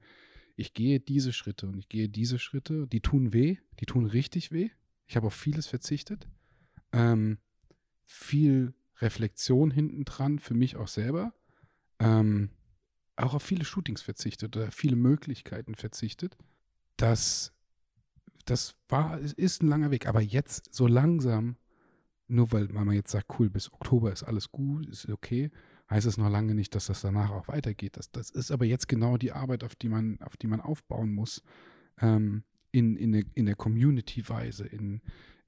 [0.55, 4.51] ich gehe diese Schritte und ich gehe diese Schritte, die tun weh, die tun richtig
[4.51, 4.69] weh.
[5.07, 6.27] Ich habe auf vieles verzichtet.
[6.93, 7.37] Ähm,
[8.11, 11.33] viel Reflexion hinten dran, für mich auch selber.
[11.99, 12.49] Ähm,
[13.15, 16.37] auch auf viele Shootings verzichtet oder viele Möglichkeiten verzichtet.
[16.97, 17.53] Das,
[18.45, 20.07] das war, ist ein langer Weg.
[20.07, 21.55] Aber jetzt so langsam,
[22.27, 25.49] nur weil man jetzt sagt, cool, bis Oktober ist alles gut, ist okay,
[25.89, 27.97] heißt es noch lange nicht, dass das danach auch weitergeht.
[27.97, 31.13] Das, das ist aber jetzt genau die Arbeit, auf die man, auf die man aufbauen
[31.13, 31.41] muss.
[31.99, 35.01] Ähm, in, in, der, in der Community-Weise, in,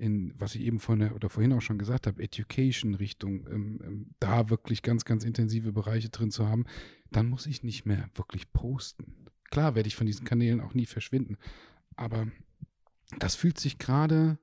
[0.03, 4.49] in, was ich eben der, oder vorhin auch schon gesagt habe, Education-Richtung, ähm, ähm, da
[4.49, 6.65] wirklich ganz, ganz intensive Bereiche drin zu haben,
[7.09, 9.27] dann muss ich nicht mehr wirklich posten.
[9.49, 11.37] Klar werde ich von diesen Kanälen auch nie verschwinden,
[11.95, 12.27] aber
[13.17, 14.37] das fühlt sich gerade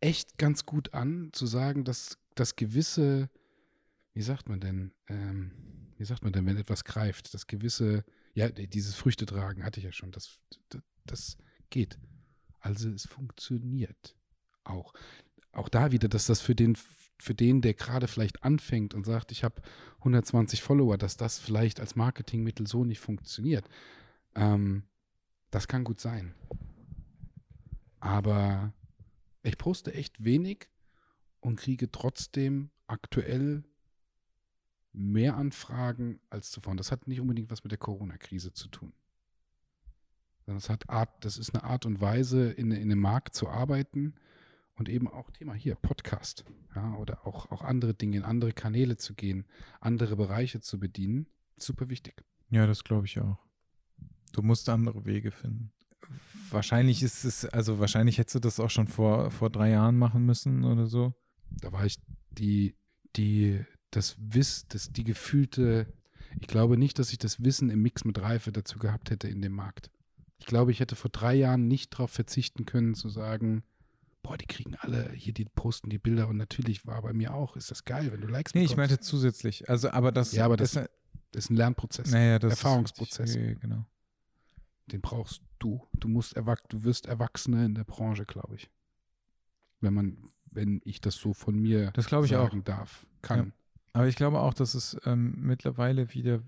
[0.00, 3.30] echt ganz gut an, zu sagen, dass das gewisse,
[4.12, 5.52] wie sagt man denn, ähm,
[5.96, 8.04] wie sagt man denn, wenn etwas greift, das gewisse,
[8.34, 11.38] ja, dieses Früchte tragen hatte ich ja schon, das, das, das
[11.70, 11.98] geht.
[12.60, 14.17] Also es funktioniert
[14.68, 14.92] auch.
[15.52, 16.76] Auch da wieder, dass das für den,
[17.18, 19.60] für den, der gerade vielleicht anfängt und sagt, ich habe
[19.98, 23.68] 120 Follower, dass das vielleicht als Marketingmittel so nicht funktioniert.
[24.34, 24.84] Ähm,
[25.50, 26.34] das kann gut sein.
[28.00, 28.72] Aber
[29.42, 30.68] ich poste echt wenig
[31.40, 33.64] und kriege trotzdem aktuell
[34.92, 36.72] mehr Anfragen als zuvor.
[36.72, 38.92] Und das hat nicht unbedingt was mit der Corona-Krise zu tun.
[40.46, 44.14] Das hat Art, das ist eine Art und Weise, in, in einem Markt zu arbeiten
[44.78, 48.96] und eben auch Thema hier, Podcast, ja, oder auch, auch andere Dinge, in andere Kanäle
[48.96, 49.46] zu gehen,
[49.80, 51.26] andere Bereiche zu bedienen,
[51.56, 52.24] super wichtig.
[52.50, 53.38] Ja, das glaube ich auch.
[54.32, 55.72] Du musst andere Wege finden.
[56.50, 60.24] Wahrscheinlich ist es, also wahrscheinlich hättest du das auch schon vor, vor drei Jahren machen
[60.24, 61.12] müssen oder so.
[61.50, 61.98] Da war ich
[62.30, 62.74] die,
[63.16, 65.92] die, das Wiss, das, die gefühlte,
[66.40, 69.42] ich glaube nicht, dass ich das Wissen im Mix mit Reife dazu gehabt hätte in
[69.42, 69.90] dem Markt.
[70.38, 73.64] Ich glaube, ich hätte vor drei Jahren nicht darauf verzichten können, zu sagen,
[74.22, 77.56] boah, die kriegen alle hier, die posten die Bilder und natürlich war bei mir auch,
[77.56, 79.68] ist das geil, wenn du Likes Nee, ich meinte zusätzlich.
[79.68, 80.88] Also, aber das, ja, aber das, das
[81.32, 83.36] ist ein Lernprozess, naja, das Erfahrungsprozess.
[83.36, 83.84] Ist, genau.
[84.86, 85.86] Den brauchst du.
[85.92, 88.70] Du musst erwach du wirst Erwachsene in der Branche, glaube ich.
[89.80, 90.18] Wenn man,
[90.50, 92.64] wenn ich das so von mir das ich sagen auch.
[92.64, 93.38] darf, kann.
[93.38, 93.52] Ja.
[93.92, 96.42] Aber ich glaube auch, dass es ähm, mittlerweile wieder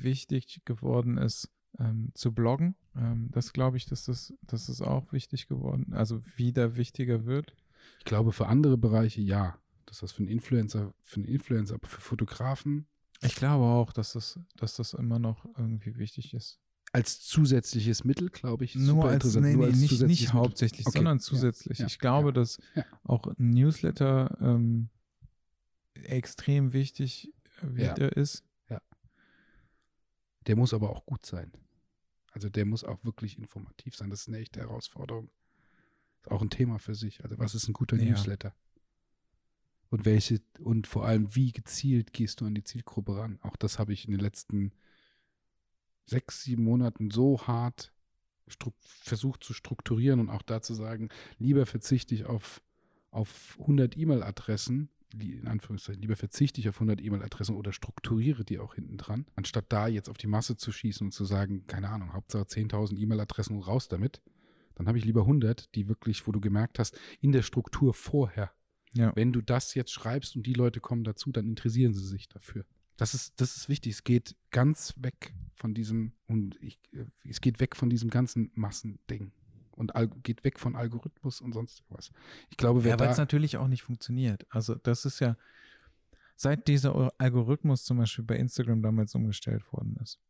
[0.00, 2.74] wichtig geworden ist, ähm, zu bloggen.
[2.96, 7.54] Ähm, das glaube ich, dass das, das ist auch wichtig geworden, also wieder wichtiger wird.
[7.98, 9.58] Ich glaube, für andere Bereiche ja.
[9.86, 12.86] Dass das für einen Influencer, für einen Influencer, aber für Fotografen.
[13.22, 16.60] Ich glaube auch, dass das, dass das immer noch irgendwie wichtig ist.
[16.92, 20.98] Als zusätzliches Mittel, glaube ich, nur als, nee, nee, als nicht, nicht hauptsächlich, okay.
[20.98, 21.78] sondern zusätzlich.
[21.78, 22.58] Ja, ja, ich glaube, ja, dass
[23.02, 24.90] auch ein Newsletter ähm,
[25.94, 28.44] extrem wichtig wieder ist
[30.48, 31.52] der muss aber auch gut sein.
[32.32, 34.10] Also der muss auch wirklich informativ sein.
[34.10, 35.30] Das ist eine echte Herausforderung.
[36.20, 37.22] Ist auch ein Thema für sich.
[37.22, 38.10] Also was ist ein guter ja.
[38.10, 38.54] Newsletter?
[39.90, 43.38] Und welche, und vor allem, wie gezielt gehst du an die Zielgruppe ran?
[43.42, 44.72] Auch das habe ich in den letzten
[46.04, 47.92] sechs, sieben Monaten so hart
[48.78, 52.62] versucht zu strukturieren und auch da zu sagen, lieber verzichte ich auf,
[53.10, 58.74] auf 100 E-Mail-Adressen, in Anführungszeichen, lieber verzichte ich auf 100 E-Mail-Adressen oder strukturiere die auch
[58.74, 62.12] hinten dran, anstatt da jetzt auf die Masse zu schießen und zu sagen, keine Ahnung,
[62.12, 64.20] Hauptsache 10.000 E-Mail-Adressen und raus damit.
[64.74, 68.52] Dann habe ich lieber 100, die wirklich, wo du gemerkt hast, in der Struktur vorher.
[68.94, 69.14] Ja.
[69.16, 72.64] Wenn du das jetzt schreibst und die Leute kommen dazu, dann interessieren sie sich dafür.
[72.96, 73.92] Das ist, das ist wichtig.
[73.92, 78.50] Es geht ganz weg von diesem, und ich, äh, es geht weg von diesem ganzen
[78.54, 79.32] Massending
[79.78, 82.10] und geht weg von Algorithmus und sonst was.
[82.50, 84.46] Ich glaube, wer Ja, weil es natürlich auch nicht funktioniert.
[84.50, 85.36] Also das ist ja,
[86.36, 90.20] seit dieser Algorithmus zum Beispiel bei Instagram damals umgestellt worden ist,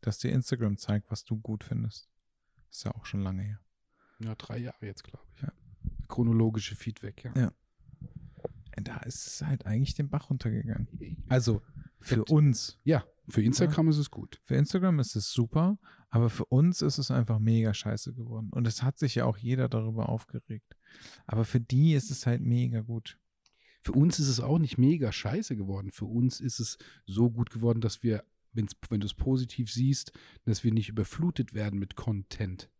[0.00, 2.08] dass dir Instagram zeigt, was du gut findest.
[2.70, 3.60] Ist ja auch schon lange her.
[4.18, 5.42] ja, drei Jahre jetzt, glaube ich.
[5.42, 5.52] Ja.
[6.08, 7.32] Chronologische Feedback, ja.
[7.36, 7.52] Ja.
[8.76, 10.88] Da ist es halt eigentlich den Bach runtergegangen.
[11.28, 11.62] Also
[12.00, 12.78] für uns.
[12.82, 14.40] Ja, für Instagram ist es gut.
[14.44, 15.78] Für Instagram ist es super,
[16.10, 18.50] aber für uns ist es einfach mega scheiße geworden.
[18.52, 20.76] Und es hat sich ja auch jeder darüber aufgeregt.
[21.26, 23.18] Aber für die ist es halt mega gut.
[23.82, 25.90] Für uns ist es auch nicht mega scheiße geworden.
[25.90, 28.66] Für uns ist es so gut geworden, dass wir, wenn
[29.00, 30.12] du es positiv siehst,
[30.44, 32.70] dass wir nicht überflutet werden mit Content.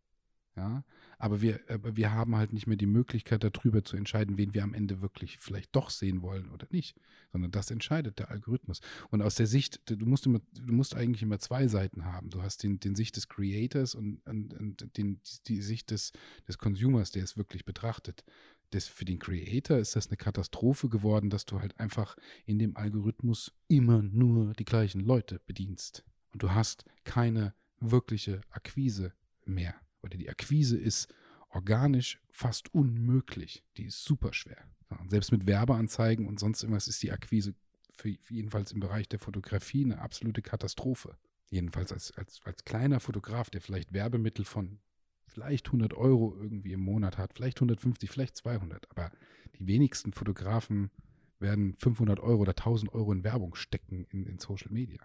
[0.57, 0.85] Ja,
[1.17, 4.63] aber wir, aber wir haben halt nicht mehr die Möglichkeit, darüber zu entscheiden, wen wir
[4.63, 6.95] am Ende wirklich vielleicht doch sehen wollen oder nicht,
[7.33, 8.79] sondern das entscheidet der Algorithmus.
[9.09, 12.29] Und aus der Sicht, du musst immer, du musst eigentlich immer zwei Seiten haben.
[12.29, 16.13] Du hast den, den Sicht des Creators und, und, und den, die Sicht des,
[16.47, 18.23] des Consumers, der es wirklich betrachtet.
[18.69, 22.77] Das, für den Creator ist das eine Katastrophe geworden, dass du halt einfach in dem
[22.77, 26.05] Algorithmus immer nur die gleichen Leute bedienst.
[26.31, 29.13] Und du hast keine wirkliche Akquise
[29.45, 29.75] mehr.
[30.05, 31.13] Oder die Akquise ist
[31.49, 33.63] organisch fast unmöglich.
[33.77, 34.63] Die ist super schwer.
[35.07, 37.55] Selbst mit Werbeanzeigen und sonst irgendwas ist die Akquise
[37.97, 41.17] für, für jedenfalls im Bereich der Fotografie eine absolute Katastrophe.
[41.49, 44.79] Jedenfalls als, als, als kleiner Fotograf, der vielleicht Werbemittel von
[45.27, 48.89] vielleicht 100 Euro irgendwie im Monat hat, vielleicht 150, vielleicht 200.
[48.91, 49.11] Aber
[49.57, 50.91] die wenigsten Fotografen
[51.39, 55.01] werden 500 Euro oder 1000 Euro in Werbung stecken in, in Social Media.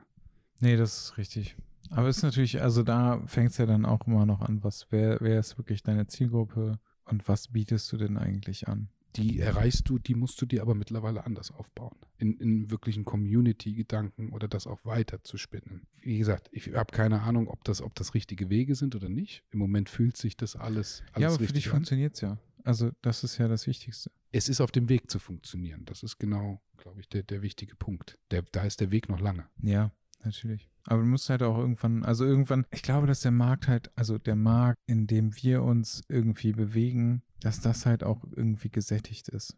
[0.60, 1.56] Nee, das ist richtig.
[1.90, 4.86] Aber es ist natürlich, also da fängt es ja dann auch immer noch an, was,
[4.90, 8.88] wer, wer ist wirklich deine Zielgruppe und was bietest du denn eigentlich an?
[9.16, 11.96] Die erreichst du, die musst du dir aber mittlerweile anders aufbauen.
[12.18, 15.88] In, in wirklichen Community-Gedanken oder das auch weiter zu spinnen.
[16.00, 19.42] Wie gesagt, ich habe keine Ahnung, ob das, ob das richtige Wege sind oder nicht.
[19.50, 22.38] Im Moment fühlt sich das alles, alles ja, aber für dich funktioniert es ja.
[22.62, 24.12] Also das ist ja das Wichtigste.
[24.30, 25.84] Es ist auf dem Weg zu funktionieren.
[25.86, 28.18] Das ist genau, glaube ich, der, der wichtige Punkt.
[28.30, 29.46] Der, da ist der Weg noch lange.
[29.60, 29.90] Ja,
[30.24, 30.68] natürlich.
[30.84, 34.18] Aber du musst halt auch irgendwann, also irgendwann, ich glaube, dass der Markt halt, also
[34.18, 39.56] der Markt, in dem wir uns irgendwie bewegen, dass das halt auch irgendwie gesättigt ist.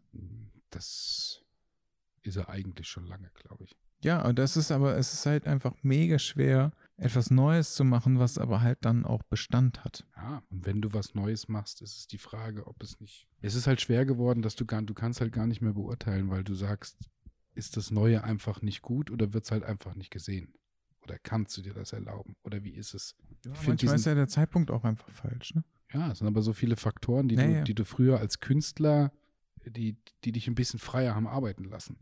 [0.69, 1.43] Das
[2.23, 3.75] ist er eigentlich schon lange, glaube ich.
[4.03, 8.19] Ja, und das ist aber, es ist halt einfach mega schwer, etwas Neues zu machen,
[8.19, 10.05] was aber halt dann auch Bestand hat.
[10.15, 13.27] Ja, und wenn du was Neues machst, ist es die Frage, ob es nicht.
[13.41, 16.29] Es ist halt schwer geworden, dass du gar, du kannst halt gar nicht mehr beurteilen,
[16.29, 16.97] weil du sagst,
[17.55, 20.53] ist das Neue einfach nicht gut oder wird es halt einfach nicht gesehen?
[21.01, 22.35] Oder kannst du dir das erlauben?
[22.43, 23.15] Oder wie ist es?
[23.45, 25.63] Ja, Ich manchmal ist diesen- ja der Zeitpunkt auch einfach falsch, ne?
[25.91, 27.61] Ja, es sind aber so viele Faktoren, die, Ja, du, ja.
[27.63, 29.11] die du früher als Künstler,
[29.65, 31.97] die, die dich ein bisschen freier haben arbeiten lassen.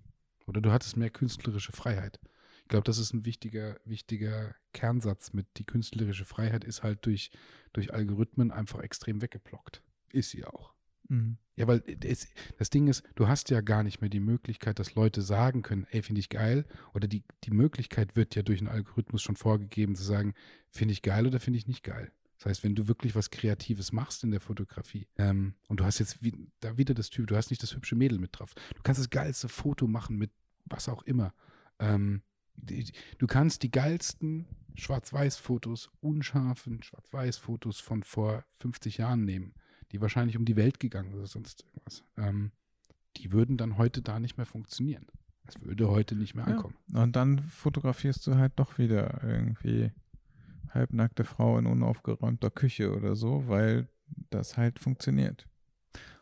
[0.48, 2.20] Oder du hattest mehr künstlerische Freiheit.
[2.62, 7.32] Ich glaube, das ist ein wichtiger, wichtiger Kernsatz mit die künstlerische Freiheit ist halt durch,
[7.74, 9.84] durch Algorithmen einfach extrem weggeblockt.
[10.14, 10.74] Ist sie auch.
[11.12, 11.38] Mhm.
[11.58, 14.96] Ja, weil es, das Ding ist, du hast ja gar nicht mehr die Möglichkeit, dass
[14.96, 16.66] Leute sagen können, ey, finde ich geil.
[16.94, 20.34] Oder die, die Möglichkeit wird ja durch einen Algorithmus schon vorgegeben, zu sagen,
[20.70, 22.14] finde ich geil oder finde ich nicht geil.
[22.38, 26.00] Das heißt, wenn du wirklich was Kreatives machst in der Fotografie ähm, und du hast
[26.00, 28.56] jetzt wie, da wieder das Typ, du hast nicht das hübsche Mädel mit drauf.
[28.74, 30.32] Du kannst das geilste Foto machen mit
[30.66, 31.34] was auch immer.
[31.78, 32.22] Ähm,
[32.56, 39.54] du kannst die geilsten Schwarz-Weiß-Fotos, unscharfen Schwarz-Weiß-Fotos von vor 50 Jahren nehmen
[39.92, 42.52] die wahrscheinlich um die Welt gegangen sind oder sonst irgendwas, ähm,
[43.18, 45.06] die würden dann heute da nicht mehr funktionieren.
[45.48, 46.54] Es würde heute nicht mehr Ja.
[46.56, 46.76] ankommen.
[46.94, 49.92] Und dann fotografierst du halt doch wieder irgendwie
[50.70, 53.90] halbnackte Frau in unaufgeräumter Küche oder so, weil
[54.30, 55.48] das halt funktioniert.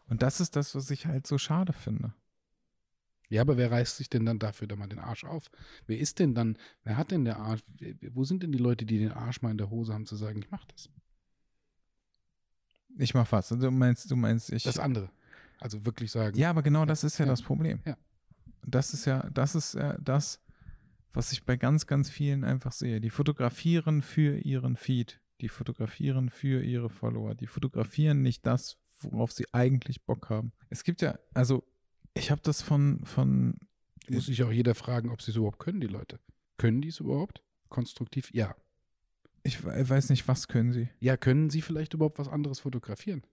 [0.08, 2.14] Und das ist das, was ich halt so schade finde.
[3.30, 5.52] Ja, aber wer reißt sich denn dann dafür da mal den Arsch auf?
[5.86, 7.62] Wer ist denn dann, wer hat denn der Arsch,
[8.14, 10.40] wo sind denn die Leute, die den Arsch mal in der Hose haben, zu sagen,
[10.40, 10.90] ich mach das?
[12.98, 13.50] Ich mach was.
[13.50, 14.64] Du meinst, du meinst, ich.
[14.64, 15.10] Das andere.
[15.60, 17.32] Also wirklich sagen, Ja, aber genau das ist ja, Ja.
[17.32, 17.80] das Problem.
[17.86, 17.98] Ja.
[18.66, 20.42] Das ist ja, das ist ja das,
[21.14, 23.02] was ich bei ganz, ganz vielen einfach sehe.
[23.02, 25.20] Die fotografieren für ihren Feed.
[25.42, 27.36] Die fotografieren für ihre Follower.
[27.36, 30.52] Die fotografieren nicht das, worauf sie eigentlich Bock haben.
[30.70, 31.64] Es gibt ja, also
[32.14, 33.56] ich habe das von, von
[34.10, 36.20] muss sich auch jeder fragen, ob sie es überhaupt können, die Leute.
[36.58, 37.42] Können die es überhaupt?
[37.70, 38.30] Konstruktiv?
[38.34, 38.56] Ja.
[39.44, 40.90] Ich we- weiß nicht, was können sie.
[41.00, 43.24] Ja, können sie vielleicht überhaupt was anderes fotografieren?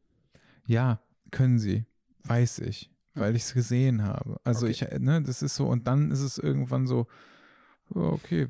[0.66, 1.00] Ja,
[1.30, 1.84] können sie.
[2.24, 4.40] Weiß ich, weil ich es gesehen habe.
[4.44, 4.88] Also Okay.
[4.92, 7.06] ich, ne, das ist so, und dann ist es irgendwann so,
[7.94, 8.48] oh, okay,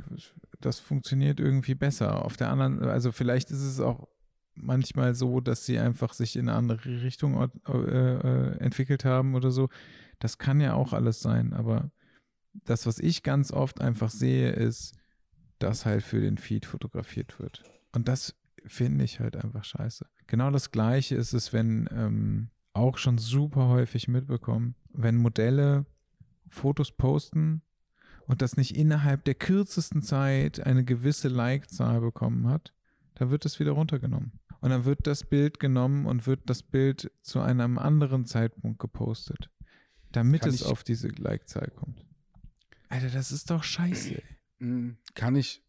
[0.60, 2.24] das funktioniert irgendwie besser.
[2.24, 4.08] Auf der anderen, also vielleicht ist es auch
[4.54, 9.50] manchmal so, dass sie einfach sich in eine andere Richtung äh, äh, entwickelt haben oder
[9.50, 9.68] so.
[10.18, 11.90] Das kann ja auch alles sein, aber
[12.64, 14.94] das, was ich ganz oft einfach sehe, ist,
[15.58, 17.62] das halt für den Feed fotografiert wird.
[17.92, 18.34] Und das
[18.66, 20.06] finde ich halt einfach scheiße.
[20.26, 25.86] Genau das gleiche ist es, wenn ähm, auch schon super häufig mitbekommen, wenn Modelle
[26.48, 27.62] Fotos posten
[28.26, 32.74] und das nicht innerhalb der kürzesten Zeit eine gewisse Like-Zahl bekommen hat,
[33.14, 34.32] dann wird es wieder runtergenommen.
[34.60, 39.50] Und dann wird das Bild genommen und wird das Bild zu einem anderen Zeitpunkt gepostet,
[40.12, 42.04] damit Kann es auf diese Like-Zahl kommt.
[42.88, 44.14] Alter, das ist doch scheiße.
[44.14, 45.62] Mm, Kann ich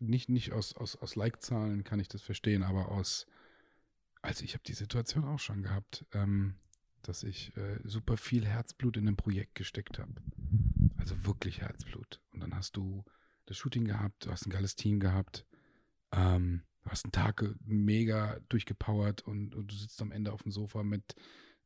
[0.00, 3.26] nicht, nicht aus, aus, aus Like-Zahlen kann ich das verstehen, aber aus,
[4.22, 6.56] also ich habe die Situation auch schon gehabt, ähm,
[7.02, 10.14] dass ich äh, super viel Herzblut in ein Projekt gesteckt habe.
[10.96, 12.20] Also wirklich Herzblut.
[12.32, 13.04] Und dann hast du
[13.46, 15.46] das Shooting gehabt, du hast ein geiles Team gehabt,
[16.12, 20.52] ähm, du hast einen Tag mega durchgepowert und, und du sitzt am Ende auf dem
[20.52, 21.14] Sofa mit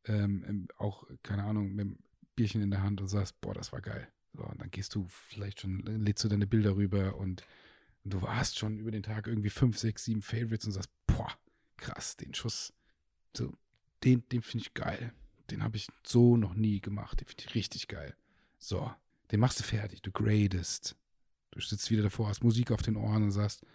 [0.04, 1.98] ähm, auch, keine Ahnung, mit dem
[2.34, 4.08] Bierchen in der Hand und sagst, boah, das war geil.
[4.34, 7.44] So, und dann gehst du vielleicht schon, lädst du deine Bilder rüber und,
[8.04, 11.32] und du hast schon über den Tag irgendwie fünf, sechs, sieben Favorites und sagst, boah,
[11.76, 12.72] krass, den Schuss,
[13.36, 13.52] so,
[14.04, 15.12] den, den finde ich geil.
[15.50, 17.20] Den habe ich so noch nie gemacht.
[17.20, 18.16] Den finde ich richtig geil.
[18.58, 18.90] So,
[19.30, 20.96] den machst du fertig, du gradest.
[21.50, 23.66] Du sitzt wieder davor, hast Musik auf den Ohren und sagst,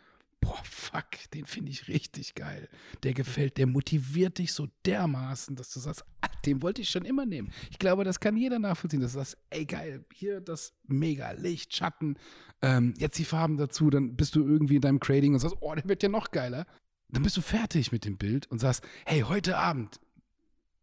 [0.42, 2.70] boah, fuck, den finde ich richtig geil.
[3.04, 7.06] Der gefällt, der motiviert dich so dermaßen, dass du sagst, ah, den wollte ich schon
[7.06, 7.52] immer nehmen.
[7.72, 11.76] Ich glaube, das kann jeder nachvollziehen, dass du sagst, ey geil, hier das mega Licht,
[11.76, 12.18] Schatten,
[12.62, 15.76] ähm, jetzt die Farben dazu, dann bist du irgendwie in deinem Grading und sagst, oh,
[15.76, 16.66] der wird ja noch geiler.
[17.10, 20.00] Dann bist du fertig mit dem Bild und sagst, hey, heute Abend,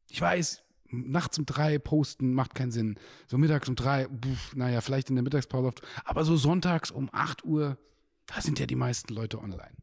[0.09, 2.97] ich weiß, nachts um drei posten macht keinen Sinn.
[3.27, 5.73] So mittags um drei, pf, naja, vielleicht in der Mittagspause,
[6.05, 7.79] aber so sonntags um 8 Uhr,
[8.27, 9.77] da sind ja die meisten Leute online.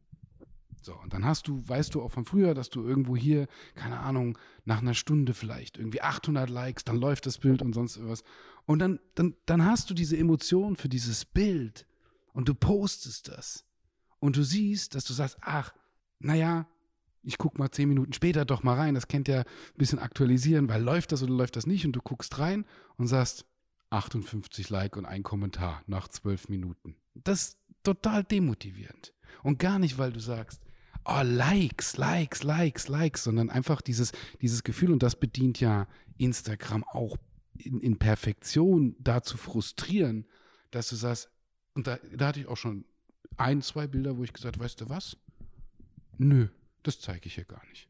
[0.82, 4.00] So, und dann hast du, weißt du auch von früher, dass du irgendwo hier, keine
[4.00, 8.24] Ahnung, nach einer Stunde vielleicht irgendwie 800 Likes, dann läuft das Bild und sonst irgendwas.
[8.66, 11.86] Und dann, dann, dann hast du diese Emotion für dieses Bild
[12.32, 13.64] und du postest das.
[14.18, 15.72] Und du siehst, dass du sagst, ach,
[16.18, 16.66] naja,
[17.22, 18.94] ich guck mal zehn Minuten später doch mal rein.
[18.94, 21.86] Das kennt ja ein bisschen aktualisieren, weil läuft das oder läuft das nicht?
[21.86, 22.64] Und du guckst rein
[22.96, 23.46] und sagst
[23.90, 26.96] 58 Like und ein Kommentar nach zwölf Minuten.
[27.14, 29.12] Das total demotivierend.
[29.42, 30.62] Und gar nicht, weil du sagst,
[31.04, 36.84] oh, Likes, Likes, Likes, Likes, sondern einfach dieses, dieses Gefühl, und das bedient ja Instagram
[36.84, 37.16] auch
[37.58, 40.26] in, in Perfektion, da zu frustrieren,
[40.70, 41.30] dass du sagst,
[41.74, 42.84] und da, da hatte ich auch schon
[43.36, 45.16] ein, zwei Bilder, wo ich gesagt, weißt du was?
[46.18, 46.48] Nö,
[46.82, 47.88] das zeige ich hier gar nicht.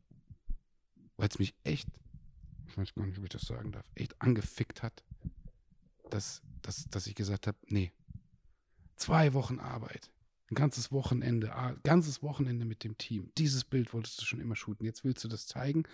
[1.16, 1.88] Weil es mich echt,
[2.66, 5.04] ich weiß gar nicht, ob ich das sagen darf, echt angefickt hat,
[6.10, 7.92] dass, dass, dass ich gesagt habe, nee,
[9.02, 10.10] zwei Wochen Arbeit,
[10.50, 13.30] ein ganzes Wochenende, ein ganzes Wochenende mit dem Team.
[13.38, 14.84] Dieses Bild wolltest du schon immer shooten.
[14.84, 15.84] Jetzt willst du das zeigen.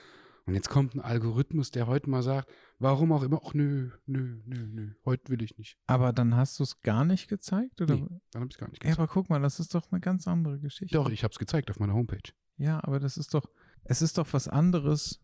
[0.46, 2.48] Und jetzt kommt ein Algorithmus, der heute mal sagt,
[2.78, 5.76] warum auch immer, ach nö, nö, nö, nö, heute will ich nicht.
[5.86, 7.82] Aber dann hast du es gar nicht gezeigt?
[7.82, 7.96] Oder?
[7.96, 8.98] Nee, Dann habe ich es gar nicht Ja, gezeigt.
[8.98, 10.94] aber guck mal, das ist doch eine ganz andere Geschichte.
[10.96, 12.32] Doch, ich habe es gezeigt auf meiner Homepage.
[12.56, 13.46] Ja, aber das ist doch,
[13.84, 15.20] es ist doch was anderes,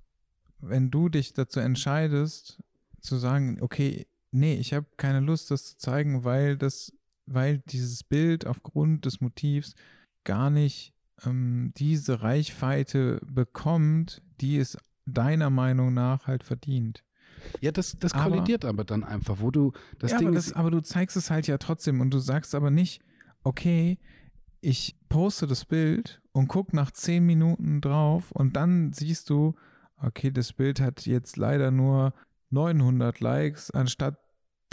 [0.59, 2.63] wenn du dich dazu entscheidest,
[3.01, 6.93] zu sagen, okay, nee, ich habe keine Lust, das zu zeigen, weil das,
[7.27, 9.75] weil dieses Bild aufgrund des Motivs
[10.25, 10.93] gar nicht
[11.25, 17.05] ähm, diese Reichweite bekommt, die es deiner Meinung nach halt verdient.
[17.61, 20.51] Ja, das, das Aber- kollidiert aber dann einfach, wo du das ja, Ding aber, ist.
[20.51, 23.03] das, aber du zeigst es halt ja trotzdem und du sagst aber nicht,
[23.43, 23.99] okay,
[24.61, 29.55] ich poste das Bild und guck nach zehn Minuten drauf und dann siehst du,
[29.99, 32.15] okay, das Bild hat jetzt leider nur
[32.51, 34.17] 900 Likes anstatt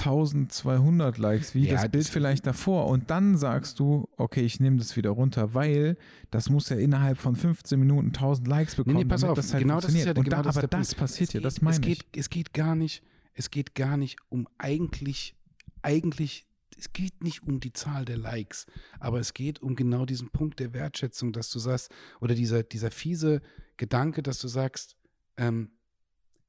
[0.06, 2.88] 1200 Likes, wie Ja, das Bild das- vielleicht davor.
[2.88, 5.97] Und dann sagst du, okay, ich nehme das wieder runter, weil
[6.32, 8.95] das muss ja innerhalb von 15 Minuten 1000 Likes bekommen.
[8.97, 10.64] Nee, nee, pass auf, das halt genau das ist ja Und da, genau das ist
[10.64, 12.20] aber das passiert Es ja, geht- das meine es geht, ich.
[12.20, 15.36] Es geht gar nicht, es geht gar nicht um eigentlich,
[15.82, 16.45] eigentlich,
[16.78, 18.66] es geht nicht um die Zahl der Likes,
[18.99, 22.91] aber es geht um genau diesen Punkt der Wertschätzung, dass du sagst, oder dieser, dieser
[22.91, 23.41] fiese
[23.78, 24.95] Gedanke, dass du sagst,
[25.38, 25.72] ähm,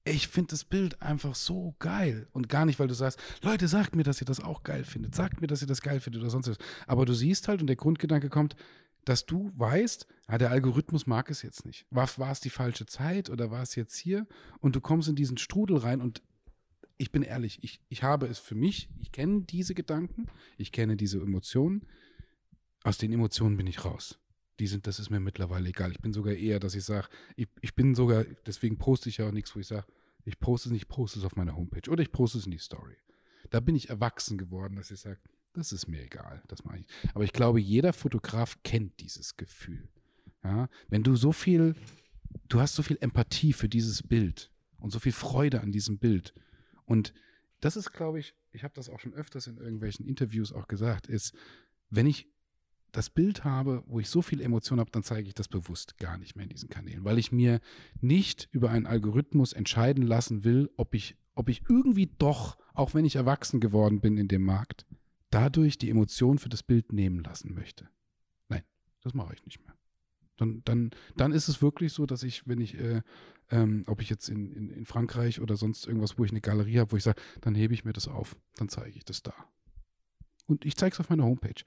[0.05, 2.27] ich finde das Bild einfach so geil.
[2.33, 5.15] Und gar nicht, weil du sagst, Leute, sagt mir, dass ihr das auch geil findet.
[5.15, 6.59] Sagt mir, dass ihr das geil findet oder sonst was.
[6.87, 8.57] Aber du siehst halt und der Grundgedanke kommt,
[9.05, 11.87] dass du weißt, ah, der Algorithmus mag es jetzt nicht.
[11.91, 14.27] War, war es die falsche Zeit oder war es jetzt hier?
[14.61, 16.23] Und du kommst in diesen Strudel rein und
[16.99, 20.97] ich bin ehrlich, ich, ich habe es für mich, ich kenne diese Gedanken, ich kenne
[20.97, 21.87] diese Emotionen.
[22.85, 24.19] Aus den Emotionen bin ich raus.
[24.63, 25.91] Die sind, das ist mir mittlerweile egal.
[25.91, 29.27] Ich bin sogar eher, dass ich sage, ich, ich bin sogar, deswegen poste ich ja
[29.27, 29.89] auch nichts, wo ich sage,
[30.25, 32.53] ich poste es nicht, ich poste es auf meiner Homepage oder ich poste es in
[32.53, 32.95] die Story.
[33.51, 35.19] Da bin ich erwachsen geworden, dass ich sage,
[35.53, 36.87] das ist mir egal, das mache ich.
[37.13, 39.89] Aber ich glaube, jeder Fotograf kennt dieses Gefühl.
[40.45, 40.69] Ja?
[40.89, 41.75] Wenn du so viel,
[42.49, 46.35] du hast so viel Empathie für dieses Bild und so viel Freude an diesem Bild.
[46.85, 47.15] Und
[47.59, 51.09] das ist, glaube ich, ich habe das auch schon öfters in irgendwelchen Interviews auch gesagt,
[51.09, 51.35] ist,
[51.91, 52.32] wenn ich
[52.93, 56.19] das Bild habe, wo ich so viel Emotion habe, dann zeige ich das bewusst gar
[56.19, 57.61] nicht mehr in diesen Kanälen, weil ich mir
[58.01, 63.05] nicht über einen Algorithmus entscheiden lassen will, ob ich, ob ich irgendwie doch, auch wenn
[63.05, 64.87] ich erwachsen geworden bin in dem Markt,
[65.31, 67.89] dadurch die Emotion für das Bild nehmen lassen möchte.
[68.49, 68.63] Nein,
[69.01, 69.75] das mache ich nicht mehr.
[70.37, 73.03] Dann, dann, dann ist es wirklich so, dass ich, wenn ich, äh,
[73.51, 76.79] ähm, ob ich jetzt in, in, in Frankreich oder sonst irgendwas, wo ich eine Galerie
[76.79, 79.35] habe, wo ich sage, dann hebe ich mir das auf, dann zeige ich das da.
[80.47, 81.63] Und ich zeige es auf meiner Homepage.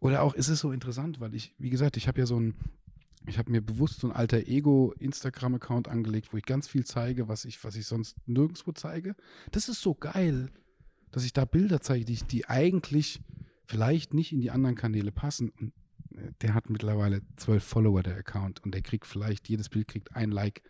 [0.00, 2.54] Oder auch ist es so interessant, weil ich, wie gesagt, ich habe ja so ein,
[3.26, 7.28] ich habe mir bewusst so ein alter Ego Instagram-Account angelegt, wo ich ganz viel zeige,
[7.28, 9.16] was ich, was ich sonst nirgendwo zeige.
[9.50, 10.50] Das ist so geil,
[11.10, 13.20] dass ich da Bilder zeige, die, die eigentlich
[13.66, 15.50] vielleicht nicht in die anderen Kanäle passen.
[15.50, 15.72] Und
[16.16, 20.14] äh, der hat mittlerweile zwölf Follower, der Account, und der kriegt vielleicht, jedes Bild kriegt
[20.14, 20.62] ein Like.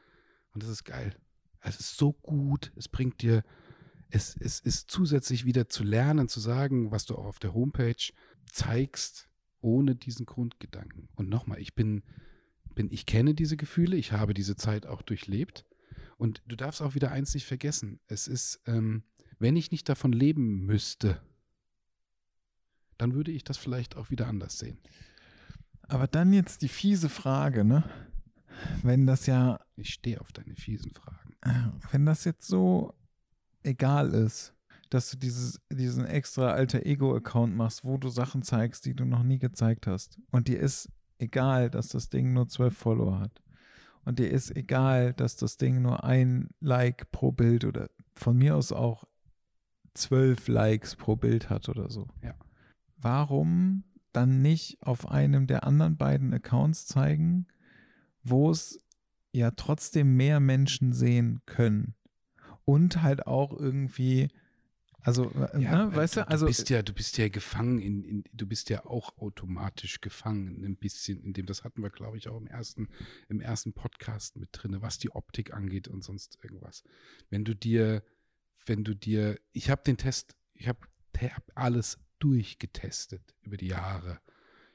[0.55, 1.15] Und das ist geil.
[1.61, 2.73] Es ist so gut.
[2.77, 3.43] Es bringt dir,
[4.11, 8.13] es, es ist zusätzlich wieder zu lernen, zu sagen, was du auch auf der Homepage
[8.47, 9.29] zeigst,
[9.61, 11.09] ohne diesen Grundgedanken.
[11.15, 12.03] Und nochmal, ich bin,
[12.75, 15.65] bin, ich kenne diese Gefühle, ich habe diese Zeit auch durchlebt.
[16.19, 18.01] Und du darfst auch wieder eins nicht vergessen.
[18.07, 19.03] Es ist, ähm,
[19.39, 21.21] wenn ich nicht davon leben müsste,
[22.99, 24.79] dann würde ich das vielleicht auch wieder anders sehen.
[25.83, 27.85] Aber dann jetzt die fiese Frage, ne?
[28.83, 29.61] Wenn das ja.
[29.77, 31.37] Ich stehe auf deine fiesen Fragen.
[31.91, 32.95] Wenn das jetzt so
[33.63, 34.56] egal ist,
[34.91, 39.23] dass du dieses, diesen extra alter Ego-Account machst, wo du Sachen zeigst, die du noch
[39.23, 40.19] nie gezeigt hast.
[40.31, 43.43] Und dir ist egal, dass das Ding nur zwölf Follower hat.
[44.05, 48.55] Und dir ist egal, dass das Ding nur ein Like pro Bild oder von mir
[48.57, 49.05] aus auch
[49.95, 52.07] zwölf Likes pro Bild hat oder so.
[52.23, 52.35] Ja.
[52.97, 57.49] Warum dann nicht auf einem der anderen beiden Accounts zeigen,
[58.23, 58.79] wo es
[59.33, 61.95] ja trotzdem mehr Menschen sehen können?
[62.65, 64.29] Und halt auch irgendwie
[65.07, 66.47] also, äh, ja, ne, weißt du, also.
[66.47, 70.65] Du bist ja, du bist ja gefangen in, in, du bist ja auch automatisch gefangen,
[70.65, 72.89] ein bisschen, in dem, das hatten wir, glaube ich, auch im ersten,
[73.29, 76.83] im ersten Podcast mit drin, was die Optik angeht und sonst irgendwas.
[77.31, 78.03] Wenn du dir,
[78.65, 80.81] wenn du dir, ich habe den Test, ich habe
[81.17, 84.19] hab alles durchgetestet über die Jahre.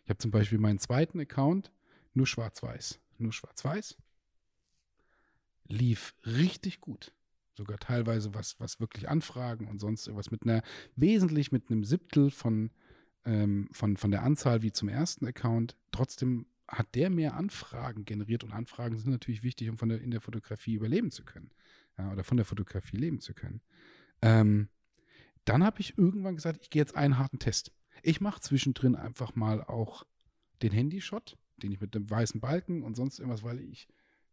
[0.05, 1.73] Ich habe zum Beispiel meinen zweiten Account,
[2.13, 3.01] nur schwarz-weiß.
[3.17, 3.97] Nur schwarz-weiß.
[5.65, 7.13] Lief richtig gut
[7.53, 10.61] sogar teilweise was, was wirklich Anfragen und sonst irgendwas mit einer,
[10.95, 12.71] wesentlich mit einem Siebtel von,
[13.25, 15.77] ähm, von, von der Anzahl wie zum ersten Account.
[15.91, 20.11] Trotzdem hat der mehr Anfragen generiert und Anfragen sind natürlich wichtig, um von der, in
[20.11, 21.51] der Fotografie überleben zu können.
[21.97, 23.61] Ja, oder von der Fotografie leben zu können.
[24.21, 24.69] Ähm,
[25.45, 27.73] dann habe ich irgendwann gesagt, ich gehe jetzt einen harten Test.
[28.03, 30.05] Ich mache zwischendrin einfach mal auch
[30.61, 33.87] den Handyshot, den ich mit dem weißen Balken und sonst irgendwas, weil ich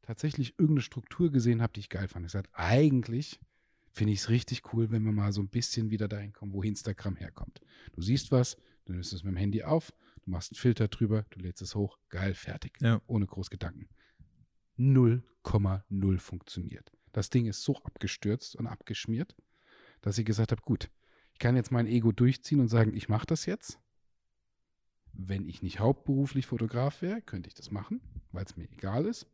[0.09, 2.25] tatsächlich irgendeine Struktur gesehen habe, die ich geil fand.
[2.25, 3.39] Ich sagte, eigentlich
[3.93, 6.63] finde ich es richtig cool, wenn wir mal so ein bisschen wieder dahin kommen, wo
[6.63, 7.61] Instagram herkommt.
[7.93, 8.57] Du siehst was,
[8.87, 9.93] du nimmst es mit dem Handy auf,
[10.25, 12.73] du machst einen Filter drüber, du lädst es hoch, geil, fertig.
[12.81, 13.03] Ja.
[13.07, 13.91] Ohne groß Gedanken.
[14.79, 16.91] 0,0 funktioniert.
[17.13, 19.37] Das Ding ist so abgestürzt und abgeschmiert,
[20.01, 20.91] dass ich gesagt habe, gut,
[21.35, 23.79] ich kann jetzt mein Ego durchziehen und sagen, ich mache das jetzt.
[25.13, 28.01] Wenn ich nicht hauptberuflich Fotograf wäre, könnte ich das machen,
[28.33, 29.27] weil es mir egal ist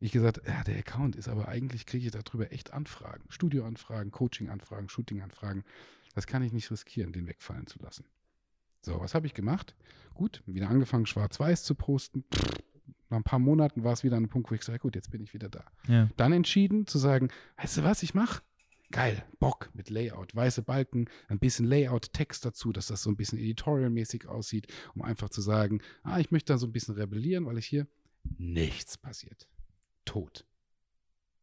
[0.00, 3.24] ich gesagt, ja, der Account ist aber eigentlich, kriege ich darüber echt Anfragen.
[3.28, 5.64] Studioanfragen, Coaching-Anfragen, Shooting-Anfragen.
[6.14, 8.04] Das kann ich nicht riskieren, den wegfallen zu lassen.
[8.80, 9.74] So, was habe ich gemacht?
[10.14, 12.24] Gut, wieder angefangen, schwarz-weiß zu posten.
[12.32, 12.58] Pff,
[13.10, 15.10] nach ein paar Monaten war es wieder an einem Punkt, wo ich sage, gut, jetzt
[15.10, 15.64] bin ich wieder da.
[15.88, 16.08] Ja.
[16.16, 18.42] Dann entschieden zu sagen, weißt du was, ich mache?
[18.90, 23.16] Geil, Bock mit Layout, weiße Balken, ein bisschen Layout, Text dazu, dass das so ein
[23.16, 27.44] bisschen editorialmäßig aussieht, um einfach zu sagen, ah, ich möchte da so ein bisschen rebellieren,
[27.44, 27.86] weil ich hier
[28.38, 29.48] nichts passiert
[30.08, 30.46] tot.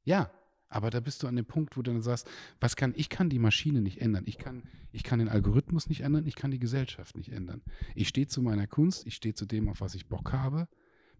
[0.03, 0.31] Ja,
[0.67, 2.27] aber da bist du an dem Punkt, wo du dann sagst,
[2.59, 6.01] was kann, ich kann die Maschine nicht ändern, ich kann, ich kann den Algorithmus nicht
[6.01, 7.61] ändern, ich kann die Gesellschaft nicht ändern.
[7.93, 10.67] Ich stehe zu meiner Kunst, ich stehe zu dem, auf was ich Bock habe.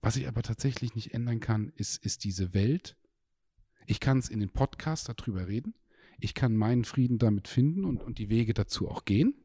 [0.02, 2.98] Was ich aber tatsächlich nicht ändern kann, ist, ist diese Welt.
[3.86, 5.74] Ich kann es in den Podcast darüber reden.
[6.20, 9.36] Ich kann meinen Frieden damit finden und, und die Wege dazu auch gehen.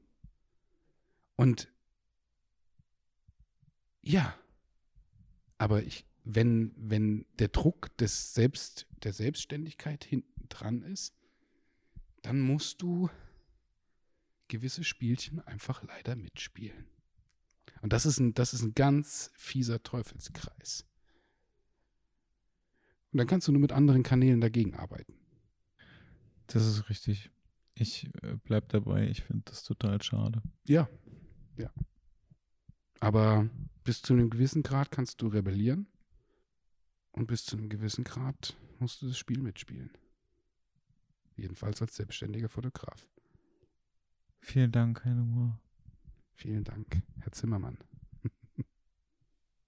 [1.36, 1.68] Und
[4.03, 4.34] ja,
[5.59, 11.14] aber ich, wenn, wenn der Druck des Selbst, der Selbstständigkeit hinten dran ist,
[12.22, 13.08] dann musst du
[14.48, 16.86] gewisse Spielchen einfach leider mitspielen.
[17.82, 20.86] Und das ist ein, das ist ein ganz fieser Teufelskreis.
[23.12, 25.14] Und dann kannst du nur mit anderen Kanälen dagegen arbeiten.
[26.46, 27.30] Das ist richtig.
[27.74, 29.08] Ich äh, bleib dabei.
[29.08, 30.42] Ich finde das total schade.
[30.66, 30.88] Ja,
[31.56, 31.72] ja.
[33.00, 33.48] Aber
[33.84, 35.86] bis zu einem gewissen Grad kannst du rebellieren.
[37.12, 39.90] Und bis zu einem gewissen Grad musst du das Spiel mitspielen.
[41.36, 43.08] Jedenfalls als selbstständiger Fotograf.
[44.40, 45.58] Vielen Dank, Herr Nummer.
[46.34, 47.78] Vielen Dank, Herr Zimmermann.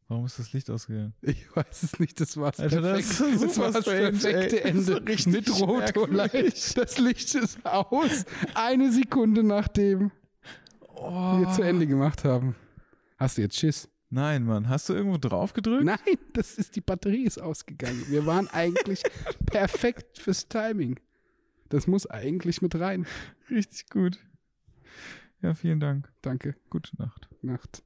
[0.08, 1.14] Warum ist das Licht ausgegangen?
[1.22, 4.72] Ich weiß es nicht, das war das Alter, das das war das perfekte ey.
[4.74, 5.06] Das Ende.
[5.10, 6.10] richtig Mit Rotolight.
[6.10, 6.74] merkwürdig.
[6.74, 8.24] Das Licht ist aus.
[8.54, 10.10] Eine Sekunde nachdem
[10.94, 11.40] Oh.
[11.40, 12.54] wir zu Ende gemacht haben.
[13.16, 13.88] Hast du jetzt Schiss?
[14.12, 14.68] Nein, Mann.
[14.68, 15.84] Hast du irgendwo drauf gedrückt?
[15.84, 15.98] Nein,
[16.34, 18.04] das ist die Batterie ist ausgegangen.
[18.08, 19.02] Wir waren eigentlich
[19.46, 21.00] perfekt fürs Timing.
[21.70, 23.06] Das muss eigentlich mit rein.
[23.48, 24.18] Richtig gut.
[25.40, 26.12] Ja, vielen Dank.
[26.20, 26.56] Danke.
[26.68, 27.30] Gute Nacht.
[27.40, 27.82] Nacht.